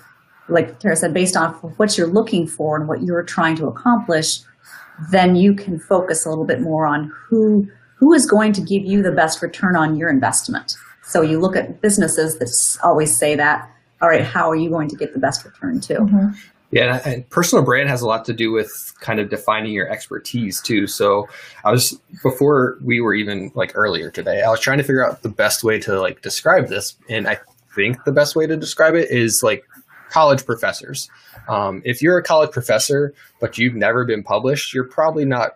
like 0.49 0.79
Tara 0.79 0.97
said, 0.97 1.15
based 1.15 1.37
on 1.37 1.55
what 1.55 1.97
you're 1.97 2.07
looking 2.07 2.47
for 2.47 2.77
and 2.77 2.89
what 2.89 3.03
you're 3.03 3.23
trying 3.23 3.57
to 3.57 3.67
accomplish, 3.67 4.41
then 5.11 5.37
you 5.37 5.55
can 5.55 5.79
focus 5.79 6.25
a 6.25 6.29
little 6.29 6.45
bit 6.45 6.61
more 6.61 6.87
on 6.87 7.13
who, 7.29 7.69
who 7.97 8.13
is 8.13 8.27
going 8.27 8.53
to 8.53 8.61
give 8.61 8.85
you 8.85 9.03
the 9.03 9.13
best 9.13 9.43
return 9.43 9.77
on 9.77 9.97
your 9.97 10.11
investment 10.11 10.77
So 11.03 11.23
you 11.23 11.41
look 11.41 11.57
at 11.57 11.81
businesses 11.81 12.39
that 12.39 12.51
always 12.85 13.17
say 13.17 13.35
that. 13.37 13.71
All 14.03 14.09
right, 14.09 14.23
how 14.23 14.51
are 14.51 14.57
you 14.57 14.69
going 14.69 14.89
to 14.89 14.97
get 14.97 15.15
the 15.15 15.19
best 15.19 15.45
return 15.45 15.81
too? 15.81 15.95
Mm-hmm. 15.95 16.29
Yeah, 16.72 17.00
and 17.05 17.29
personal 17.31 17.64
brand 17.64 17.88
has 17.88 18.02
a 18.02 18.07
lot 18.07 18.24
to 18.24 18.33
do 18.33 18.50
with 18.50 18.92
kind 19.00 19.20
of 19.20 19.31
defining 19.31 19.72
your 19.72 19.88
expertise 19.88 20.61
too. 20.61 20.87
So 20.87 21.29
I 21.64 21.70
was 21.70 22.00
before 22.22 22.79
we 22.83 23.00
were 23.00 23.14
even 23.14 23.52
like 23.55 23.72
earlier 23.76 24.11
today, 24.11 24.42
I 24.42 24.50
was 24.50 24.61
trying 24.61 24.79
to 24.79 24.85
figure 24.85 25.07
out 25.07 25.22
the 25.22 25.29
best 25.29 25.62
way 25.62 25.79
to 25.81 26.00
like 26.00 26.22
describe 26.22 26.68
this, 26.68 26.96
and 27.09 27.29
I 27.29 27.38
think 27.74 28.02
the 28.05 28.12
best 28.12 28.35
way 28.35 28.46
to 28.46 28.57
describe 28.57 28.94
it 28.94 29.11
is 29.11 29.42
like 29.44 29.64
college 30.11 30.44
professors. 30.44 31.09
Um, 31.48 31.83
if 31.85 32.02
you're 32.02 32.18
a 32.18 32.22
college 32.22 32.50
professor 32.50 33.14
but 33.40 33.59
you've 33.59 33.74
never 33.74 34.05
been 34.05 34.22
published, 34.22 34.74
you're 34.74 34.88
probably 34.88 35.24
not 35.24 35.52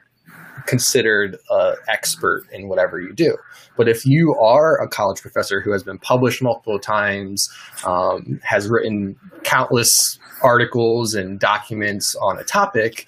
considered 0.66 1.36
an 1.50 1.76
expert 1.88 2.44
in 2.52 2.68
whatever 2.68 3.00
you 3.00 3.12
do. 3.12 3.36
But 3.76 3.88
if 3.88 4.04
you 4.04 4.34
are 4.36 4.80
a 4.80 4.88
college 4.88 5.20
professor 5.20 5.60
who 5.60 5.72
has 5.72 5.82
been 5.82 5.98
published 5.98 6.42
multiple 6.42 6.78
times, 6.78 7.48
um, 7.84 8.40
has 8.42 8.68
written 8.68 9.16
countless 9.42 10.18
articles 10.42 11.14
and 11.14 11.38
documents 11.38 12.14
on 12.16 12.38
a 12.38 12.44
topic, 12.44 13.06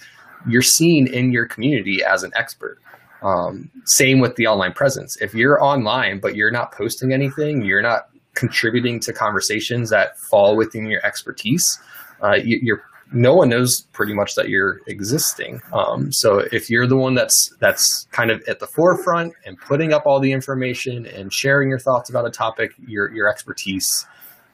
you're 0.48 0.62
seen 0.62 1.06
in 1.06 1.32
your 1.32 1.46
community 1.46 2.02
as 2.04 2.22
an 2.22 2.32
expert. 2.34 2.78
Um, 3.22 3.70
same 3.84 4.18
with 4.18 4.34
the 4.36 4.46
online 4.46 4.72
presence. 4.72 5.16
If 5.20 5.34
you're 5.34 5.62
online 5.62 6.20
but 6.20 6.34
you're 6.34 6.50
not 6.50 6.72
posting 6.72 7.12
anything, 7.12 7.64
you're 7.64 7.82
not 7.82 8.08
contributing 8.34 8.98
to 9.00 9.12
conversations 9.12 9.90
that 9.90 10.18
fall 10.18 10.56
within 10.56 10.86
your 10.86 11.04
expertise, 11.04 11.78
uh, 12.22 12.34
you, 12.34 12.74
are 12.74 12.82
no 13.12 13.34
one 13.34 13.48
knows 13.48 13.82
pretty 13.92 14.14
much 14.14 14.34
that 14.34 14.48
you're 14.48 14.80
existing. 14.86 15.60
Um, 15.72 16.12
so 16.12 16.38
if 16.52 16.70
you're 16.70 16.86
the 16.86 16.96
one 16.96 17.14
that's 17.14 17.54
that's 17.58 18.06
kind 18.10 18.30
of 18.30 18.42
at 18.48 18.60
the 18.60 18.66
forefront 18.66 19.34
and 19.44 19.58
putting 19.58 19.92
up 19.92 20.06
all 20.06 20.20
the 20.20 20.32
information 20.32 21.06
and 21.06 21.32
sharing 21.32 21.68
your 21.68 21.78
thoughts 21.78 22.10
about 22.10 22.26
a 22.26 22.30
topic, 22.30 22.72
your 22.86 23.12
your 23.12 23.28
expertise 23.28 24.06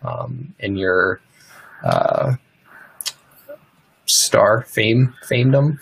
um, 0.02 0.54
and 0.60 0.78
your 0.78 1.20
uh, 1.84 2.34
star 4.06 4.62
fame 4.62 5.14
famedom 5.28 5.78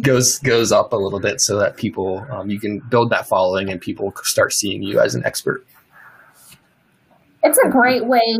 goes 0.02 0.38
goes 0.38 0.72
up 0.72 0.92
a 0.92 0.96
little 0.96 1.20
bit 1.20 1.40
so 1.40 1.58
that 1.58 1.76
people 1.76 2.26
um, 2.30 2.48
you 2.48 2.58
can 2.58 2.78
build 2.88 3.10
that 3.10 3.28
following 3.28 3.70
and 3.70 3.80
people 3.80 4.12
start 4.22 4.52
seeing 4.52 4.82
you 4.82 4.98
as 4.98 5.14
an 5.14 5.24
expert 5.24 5.64
it's 7.42 7.58
a 7.58 7.68
great 7.68 8.04
way 8.04 8.36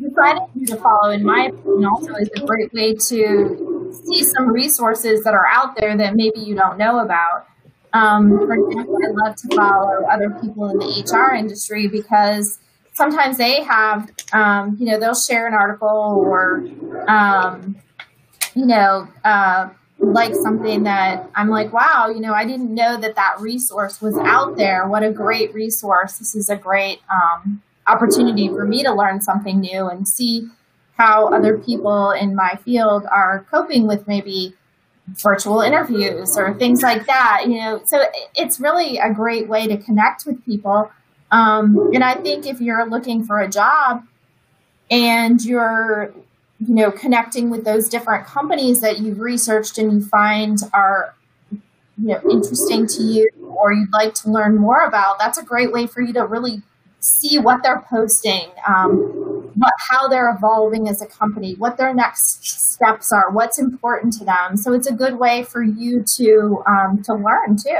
deciding 0.00 0.66
to 0.66 0.76
follow 0.76 1.10
in 1.10 1.24
my 1.24 1.46
opinion 1.46 1.84
also 1.84 2.12
is 2.14 2.30
a 2.36 2.46
great 2.46 2.72
way 2.72 2.94
to 2.94 3.92
see 4.04 4.22
some 4.22 4.48
resources 4.48 5.24
that 5.24 5.34
are 5.34 5.46
out 5.46 5.76
there 5.76 5.96
that 5.96 6.14
maybe 6.14 6.40
you 6.40 6.54
don't 6.54 6.78
know 6.78 7.00
about 7.00 7.46
um, 7.92 8.38
for 8.38 8.54
example 8.54 8.96
i 9.04 9.10
love 9.10 9.36
to 9.36 9.56
follow 9.56 10.04
other 10.10 10.30
people 10.40 10.70
in 10.70 10.78
the 10.78 11.12
hr 11.12 11.34
industry 11.34 11.88
because 11.88 12.58
sometimes 12.98 13.38
they 13.38 13.62
have, 13.62 14.10
um, 14.32 14.76
you 14.78 14.86
know, 14.86 14.98
they'll 14.98 15.14
share 15.14 15.46
an 15.46 15.54
article 15.54 15.88
or, 15.88 16.64
um, 17.06 17.76
you 18.54 18.66
know, 18.66 19.06
uh, 19.24 19.70
like 20.00 20.34
something 20.34 20.82
that 20.82 21.30
I'm 21.36 21.48
like, 21.48 21.72
wow, 21.72 22.10
you 22.12 22.20
know, 22.20 22.34
I 22.34 22.44
didn't 22.44 22.74
know 22.74 22.96
that 23.00 23.14
that 23.14 23.36
resource 23.40 24.02
was 24.02 24.16
out 24.18 24.56
there. 24.56 24.86
What 24.88 25.04
a 25.04 25.12
great 25.12 25.54
resource. 25.54 26.18
This 26.18 26.34
is 26.34 26.50
a 26.50 26.56
great 26.56 26.98
um, 27.08 27.62
opportunity 27.88 28.48
for 28.48 28.64
me 28.64 28.82
to 28.82 28.92
learn 28.92 29.20
something 29.20 29.60
new 29.60 29.88
and 29.88 30.06
see 30.06 30.48
how 30.96 31.28
other 31.32 31.58
people 31.58 32.10
in 32.10 32.34
my 32.34 32.58
field 32.64 33.06
are 33.10 33.46
coping 33.50 33.86
with 33.86 34.06
maybe 34.06 34.54
virtual 35.08 35.60
interviews 35.62 36.36
or 36.36 36.52
things 36.54 36.82
like 36.82 37.06
that 37.06 37.44
you 37.46 37.58
know. 37.58 37.80
So 37.86 38.04
it's 38.34 38.60
really 38.60 38.98
a 38.98 39.12
great 39.12 39.48
way 39.48 39.66
to 39.66 39.76
connect 39.78 40.26
with 40.26 40.44
people. 40.44 40.90
Um, 41.30 41.90
and 41.94 42.02
I 42.02 42.14
think 42.14 42.46
if 42.46 42.60
you're 42.60 42.86
looking 42.88 43.24
for 43.24 43.40
a 43.40 43.48
job 43.48 44.04
and 44.90 45.42
you're, 45.44 46.12
you 46.66 46.74
know, 46.74 46.90
connecting 46.90 47.50
with 47.50 47.64
those 47.64 47.88
different 47.88 48.26
companies 48.26 48.80
that 48.80 48.98
you've 48.98 49.20
researched 49.20 49.78
and 49.78 49.92
you 49.92 50.00
find 50.00 50.58
are, 50.72 51.14
you 51.50 51.60
know, 51.98 52.20
interesting 52.30 52.86
to 52.86 53.02
you 53.02 53.28
or 53.42 53.72
you'd 53.72 53.92
like 53.92 54.14
to 54.14 54.30
learn 54.30 54.56
more 54.56 54.84
about, 54.84 55.18
that's 55.18 55.38
a 55.38 55.44
great 55.44 55.72
way 55.72 55.86
for 55.86 56.00
you 56.00 56.12
to 56.14 56.24
really 56.24 56.62
see 57.00 57.38
what 57.38 57.62
they're 57.62 57.84
posting, 57.88 58.48
um, 58.66 58.96
what, 59.54 59.72
how 59.78 60.08
they're 60.08 60.30
evolving 60.30 60.88
as 60.88 61.00
a 61.00 61.06
company, 61.06 61.54
what 61.54 61.76
their 61.76 61.94
next 61.94 62.44
steps 62.44 63.12
are, 63.12 63.30
what's 63.30 63.58
important 63.58 64.12
to 64.14 64.24
them. 64.24 64.56
So 64.56 64.72
it's 64.72 64.86
a 64.86 64.92
good 64.92 65.18
way 65.18 65.44
for 65.44 65.62
you 65.62 66.02
to 66.16 66.62
um, 66.66 67.02
to 67.04 67.14
learn 67.14 67.56
too. 67.56 67.78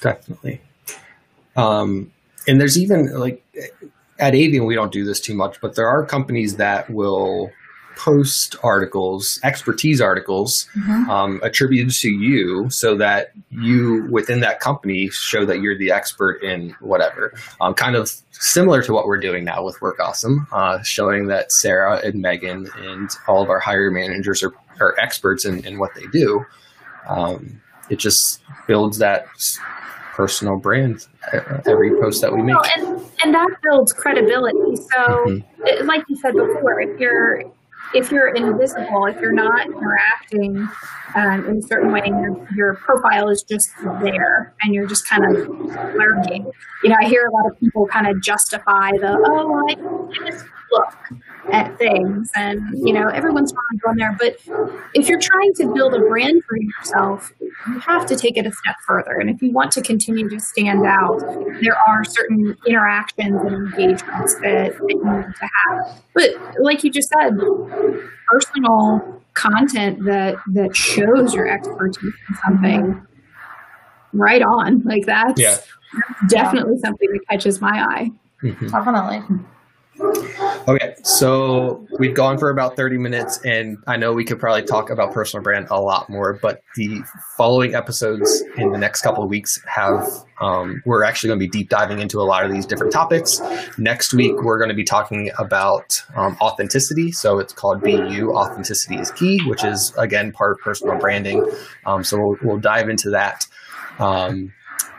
Definitely. 0.00 0.60
Um, 1.54 2.12
and 2.48 2.60
there's 2.60 2.78
even 2.78 3.12
like 3.18 3.44
at 4.18 4.34
Avian, 4.34 4.64
we 4.64 4.74
don't 4.74 4.92
do 4.92 5.04
this 5.04 5.20
too 5.20 5.34
much, 5.34 5.60
but 5.60 5.74
there 5.76 5.86
are 5.86 6.04
companies 6.04 6.56
that 6.56 6.90
will 6.90 7.50
post 7.96 8.56
articles, 8.62 9.38
expertise 9.42 10.00
articles 10.00 10.66
mm-hmm. 10.76 11.10
um, 11.10 11.40
attributed 11.42 11.92
to 11.92 12.08
you 12.08 12.68
so 12.70 12.96
that 12.96 13.32
you 13.50 14.06
within 14.10 14.40
that 14.40 14.60
company 14.60 15.08
show 15.10 15.44
that 15.44 15.60
you're 15.60 15.76
the 15.76 15.90
expert 15.90 16.42
in 16.42 16.70
whatever. 16.80 17.34
Um, 17.60 17.74
kind 17.74 17.96
of 17.96 18.10
similar 18.32 18.82
to 18.82 18.92
what 18.92 19.06
we're 19.06 19.20
doing 19.20 19.44
now 19.44 19.64
with 19.64 19.80
Work 19.80 20.00
Awesome, 20.00 20.46
uh, 20.52 20.82
showing 20.82 21.26
that 21.28 21.52
Sarah 21.52 22.00
and 22.04 22.20
Megan 22.20 22.68
and 22.78 23.10
all 23.28 23.42
of 23.42 23.50
our 23.50 23.60
hire 23.60 23.90
managers 23.90 24.42
are, 24.42 24.52
are 24.80 24.98
experts 24.98 25.44
in, 25.44 25.64
in 25.66 25.78
what 25.78 25.94
they 25.94 26.06
do. 26.12 26.44
Um, 27.08 27.60
it 27.90 27.98
just 27.98 28.42
builds 28.66 28.98
that 28.98 29.26
personal 30.12 30.56
brand 30.56 31.06
every 31.66 31.90
post 32.00 32.20
that 32.20 32.32
we 32.32 32.42
make. 32.42 32.56
and, 32.76 33.02
and 33.24 33.34
that 33.34 33.48
builds 33.62 33.92
credibility. 33.92 34.76
So, 34.76 34.98
mm-hmm. 35.26 35.86
like 35.86 36.02
you 36.08 36.16
said 36.16 36.34
before, 36.34 36.80
if 36.80 37.00
you're 37.00 37.44
if 37.94 38.10
you're 38.10 38.28
invisible, 38.28 39.06
if 39.06 39.20
you're 39.20 39.32
not 39.32 39.66
interacting 39.66 40.68
um, 41.14 41.46
in 41.46 41.58
a 41.58 41.62
certain 41.62 41.92
way, 41.92 42.02
your, 42.06 42.48
your 42.54 42.74
profile 42.74 43.28
is 43.28 43.42
just 43.42 43.70
there 44.00 44.54
and 44.62 44.74
you're 44.74 44.86
just 44.86 45.08
kind 45.08 45.24
of 45.24 45.48
lurking, 45.94 46.50
you 46.82 46.90
know, 46.90 46.96
I 47.00 47.06
hear 47.06 47.26
a 47.26 47.32
lot 47.32 47.46
of 47.50 47.58
people 47.60 47.86
kind 47.86 48.06
of 48.06 48.22
justify 48.22 48.90
the, 48.92 49.16
oh, 49.26 49.66
I, 49.68 50.30
just 50.30 50.44
look 50.72 50.94
at 51.52 51.76
things 51.78 52.30
and 52.34 52.62
you 52.86 52.92
know 52.92 53.08
everyone's 53.08 53.52
trying 53.52 53.78
to 53.78 53.94
there 53.98 54.16
but 54.18 54.36
if 54.94 55.08
you're 55.08 55.20
trying 55.20 55.52
to 55.54 55.72
build 55.74 55.94
a 55.94 55.98
brand 55.98 56.42
for 56.44 56.56
yourself 56.56 57.32
you 57.68 57.78
have 57.78 58.06
to 58.06 58.16
take 58.16 58.36
it 58.36 58.46
a 58.46 58.52
step 58.52 58.76
further 58.86 59.12
and 59.12 59.30
if 59.30 59.40
you 59.42 59.50
want 59.52 59.70
to 59.72 59.82
continue 59.82 60.28
to 60.28 60.40
stand 60.40 60.84
out 60.84 61.20
there 61.60 61.76
are 61.86 62.04
certain 62.04 62.56
interactions 62.66 63.40
and 63.42 63.54
engagements 63.54 64.34
that, 64.36 64.72
that 64.72 64.80
you 64.88 65.04
need 65.04 65.34
to 65.34 65.48
have 65.64 66.02
but 66.14 66.30
like 66.60 66.82
you 66.84 66.90
just 66.90 67.08
said 67.08 67.38
personal 68.28 69.22
content 69.34 70.04
that 70.04 70.36
that 70.48 70.74
shows 70.76 71.34
your 71.34 71.48
expertise 71.48 72.12
in 72.28 72.34
something 72.44 73.06
right 74.12 74.42
on 74.42 74.82
like 74.82 75.06
that's 75.06 75.40
yeah. 75.40 75.56
definitely 76.28 76.78
something 76.78 77.08
that 77.10 77.20
catches 77.28 77.60
my 77.60 77.82
eye 77.82 78.10
mm-hmm. 78.42 78.66
definitely 78.68 79.38
Okay, 80.68 80.94
so 81.02 81.86
we've 81.98 82.14
gone 82.14 82.38
for 82.38 82.50
about 82.50 82.76
30 82.76 82.98
minutes, 82.98 83.38
and 83.44 83.78
I 83.86 83.96
know 83.96 84.12
we 84.12 84.24
could 84.24 84.38
probably 84.38 84.62
talk 84.62 84.90
about 84.90 85.12
personal 85.12 85.42
brand 85.42 85.66
a 85.70 85.80
lot 85.80 86.08
more, 86.08 86.34
but 86.34 86.62
the 86.76 87.02
following 87.36 87.74
episodes 87.74 88.42
in 88.56 88.70
the 88.70 88.78
next 88.78 89.02
couple 89.02 89.22
of 89.24 89.30
weeks 89.30 89.60
have, 89.66 90.08
um, 90.40 90.82
we're 90.86 91.04
actually 91.04 91.28
going 91.28 91.40
to 91.40 91.46
be 91.46 91.50
deep 91.50 91.68
diving 91.68 92.00
into 92.00 92.20
a 92.20 92.22
lot 92.22 92.44
of 92.44 92.52
these 92.52 92.66
different 92.66 92.92
topics. 92.92 93.40
Next 93.78 94.14
week, 94.14 94.34
we're 94.42 94.58
going 94.58 94.70
to 94.70 94.74
be 94.74 94.84
talking 94.84 95.30
about 95.38 96.00
um, 96.16 96.36
authenticity. 96.40 97.12
So 97.12 97.38
it's 97.38 97.52
called 97.52 97.80
BU, 97.80 98.32
Authenticity 98.32 98.96
is 98.96 99.10
Key, 99.12 99.40
which 99.48 99.64
is, 99.64 99.92
again, 99.98 100.32
part 100.32 100.52
of 100.52 100.58
personal 100.58 100.98
branding. 100.98 101.48
Um, 101.86 102.02
so 102.04 102.18
we'll, 102.18 102.36
we'll 102.42 102.60
dive 102.60 102.88
into 102.88 103.10
that. 103.10 103.46
Um, 103.98 104.52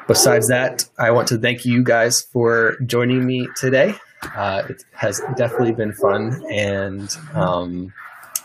besides 0.08 0.48
that, 0.50 0.86
I 0.98 1.12
want 1.12 1.28
to 1.30 1.38
thank 1.38 1.66
you 1.66 1.84
guys 1.84 2.22
for 2.22 2.78
joining 2.86 3.26
me 3.26 3.48
today. 3.56 3.96
Uh, 4.36 4.64
it 4.70 4.84
has 4.94 5.22
definitely 5.36 5.74
been 5.74 5.94
fun, 5.94 6.44
and 6.52 7.16
um, 7.34 7.94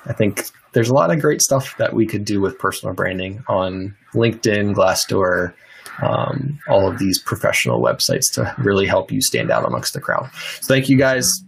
I 0.07 0.13
think 0.13 0.51
there's 0.73 0.89
a 0.89 0.95
lot 0.95 1.11
of 1.11 1.21
great 1.21 1.43
stuff 1.43 1.77
that 1.79 1.95
we 1.95 2.07
could 2.07 2.25
do 2.25 2.41
with 2.41 2.59
personal 2.59 2.95
branding 2.95 3.43
on 3.49 3.97
LinkedIn, 4.15 4.75
Glassdoor, 4.75 5.55
um, 6.03 6.59
all 6.69 6.89
of 6.89 6.99
these 6.99 7.19
professional 7.19 7.81
websites 7.81 8.33
to 8.35 8.55
really 8.59 8.87
help 8.87 9.11
you 9.11 9.21
stand 9.21 9.51
out 9.51 9.65
amongst 9.65 9.95
the 9.95 10.01
crowd. 10.01 10.31
So 10.61 10.75
thank 10.75 10.89
you 10.89 10.97
guys, 10.97 11.43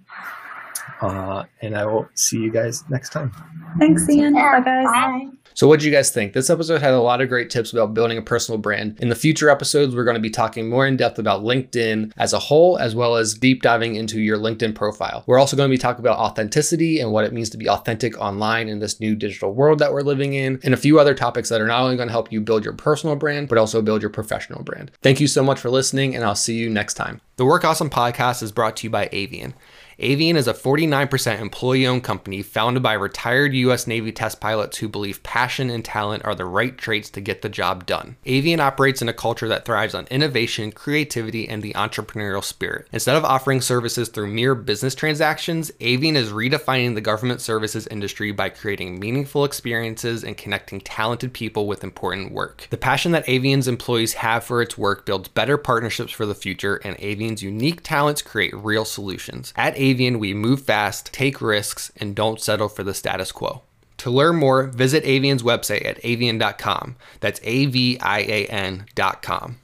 uh, 1.01 1.45
and 1.62 1.77
I 1.77 1.87
will 1.87 2.09
see 2.14 2.38
you 2.38 2.51
guys 2.51 2.83
next 2.88 3.11
time. 3.11 3.33
Thanks, 3.79 4.09
Ian. 4.09 4.35
Bye, 4.35 4.61
guys. 4.61 4.85
Bye. 4.85 5.31
So, 5.61 5.68
what 5.68 5.81
do 5.81 5.85
you 5.85 5.92
guys 5.92 6.11
think? 6.11 6.33
This 6.33 6.49
episode 6.49 6.81
had 6.81 6.94
a 6.94 7.03
lot 7.03 7.20
of 7.20 7.29
great 7.29 7.51
tips 7.51 7.70
about 7.70 7.92
building 7.92 8.16
a 8.16 8.23
personal 8.23 8.57
brand. 8.57 8.99
In 8.99 9.11
the 9.11 9.14
future 9.14 9.51
episodes, 9.51 9.94
we're 9.94 10.05
going 10.05 10.14
to 10.14 10.18
be 10.18 10.31
talking 10.31 10.70
more 10.70 10.87
in 10.87 10.96
depth 10.96 11.18
about 11.18 11.42
LinkedIn 11.42 12.12
as 12.16 12.33
a 12.33 12.38
whole, 12.38 12.79
as 12.79 12.94
well 12.94 13.16
as 13.16 13.35
deep 13.35 13.61
diving 13.61 13.94
into 13.94 14.23
your 14.23 14.38
LinkedIn 14.38 14.75
profile. 14.75 15.23
We're 15.27 15.38
also 15.38 15.59
going 15.59 15.68
to 15.68 15.75
be 15.75 15.77
talking 15.77 16.01
about 16.01 16.18
authenticity 16.18 16.99
and 16.99 17.12
what 17.12 17.27
it 17.27 17.35
means 17.35 17.51
to 17.51 17.59
be 17.59 17.68
authentic 17.68 18.18
online 18.18 18.70
in 18.70 18.79
this 18.79 19.01
new 19.01 19.14
digital 19.14 19.53
world 19.53 19.81
that 19.81 19.92
we're 19.92 20.01
living 20.01 20.33
in, 20.33 20.61
and 20.64 20.73
a 20.73 20.79
few 20.79 20.99
other 20.99 21.12
topics 21.12 21.51
that 21.51 21.61
are 21.61 21.66
not 21.66 21.83
only 21.83 21.96
going 21.96 22.09
to 22.09 22.12
help 22.12 22.33
you 22.33 22.40
build 22.40 22.64
your 22.64 22.73
personal 22.73 23.14
brand, 23.14 23.51
but 23.51 23.59
also 23.59 23.83
build 23.83 24.01
your 24.01 24.09
professional 24.09 24.62
brand. 24.62 24.90
Thank 25.03 25.20
you 25.20 25.27
so 25.27 25.42
much 25.42 25.61
for 25.61 25.68
listening, 25.68 26.16
and 26.16 26.25
I'll 26.25 26.35
see 26.35 26.57
you 26.57 26.70
next 26.70 26.94
time. 26.94 27.20
The 27.37 27.44
Work 27.44 27.66
Awesome 27.66 27.90
podcast 27.90 28.42
is 28.42 28.51
brought 28.51 28.79
to 28.79 28.87
you 28.87 28.90
by 28.90 29.11
Avian. 29.12 29.53
Avian 30.02 30.36
is 30.36 30.48
a 30.48 30.54
49% 30.54 31.40
employee 31.42 31.86
owned 31.86 32.02
company 32.02 32.40
founded 32.40 32.82
by 32.82 32.94
retired 32.94 33.52
U.S. 33.52 33.86
Navy 33.86 34.12
test 34.12 34.40
pilots 34.40 34.78
who 34.78 34.88
believe 34.88 35.22
passion 35.22 35.68
and 35.68 35.84
talent 35.84 36.24
are 36.24 36.34
the 36.34 36.46
right 36.46 36.78
traits 36.78 37.10
to 37.10 37.20
get 37.20 37.42
the 37.42 37.50
job 37.50 37.84
done. 37.84 38.16
Avian 38.24 38.60
operates 38.60 39.02
in 39.02 39.10
a 39.10 39.12
culture 39.12 39.46
that 39.48 39.66
thrives 39.66 39.94
on 39.94 40.06
innovation, 40.10 40.72
creativity, 40.72 41.46
and 41.46 41.62
the 41.62 41.74
entrepreneurial 41.74 42.42
spirit. 42.42 42.88
Instead 42.92 43.14
of 43.14 43.26
offering 43.26 43.60
services 43.60 44.08
through 44.08 44.28
mere 44.28 44.54
business 44.54 44.94
transactions, 44.94 45.70
Avian 45.80 46.16
is 46.16 46.30
redefining 46.32 46.94
the 46.94 47.02
government 47.02 47.42
services 47.42 47.86
industry 47.88 48.32
by 48.32 48.48
creating 48.48 48.98
meaningful 48.98 49.44
experiences 49.44 50.24
and 50.24 50.38
connecting 50.38 50.80
talented 50.80 51.34
people 51.34 51.66
with 51.66 51.84
important 51.84 52.32
work. 52.32 52.66
The 52.70 52.78
passion 52.78 53.12
that 53.12 53.28
Avian's 53.28 53.68
employees 53.68 54.14
have 54.14 54.44
for 54.44 54.62
its 54.62 54.78
work 54.78 55.04
builds 55.04 55.28
better 55.28 55.58
partnerships 55.58 56.12
for 56.12 56.24
the 56.24 56.34
future, 56.34 56.76
and 56.76 56.96
Avian's 57.00 57.42
unique 57.42 57.82
talents 57.82 58.22
create 58.22 58.56
real 58.56 58.86
solutions. 58.86 59.52
At 59.56 59.76
Avian, 59.76 59.89
Avian, 59.90 60.18
we 60.18 60.35
move 60.35 60.62
fast, 60.62 61.12
take 61.12 61.40
risks, 61.40 61.90
and 61.96 62.14
don't 62.14 62.40
settle 62.40 62.68
for 62.68 62.83
the 62.83 62.94
status 62.94 63.33
quo. 63.33 63.62
To 63.98 64.11
learn 64.11 64.37
more, 64.37 64.64
visit 64.64 65.05
Avian's 65.05 65.42
website 65.42 65.85
at 65.85 65.98
avian.com. 66.03 66.96
That's 67.20 67.40
A 67.42 67.66
V 67.66 67.98
I 68.00 68.20
A 68.20 68.46
N.com. 68.46 69.59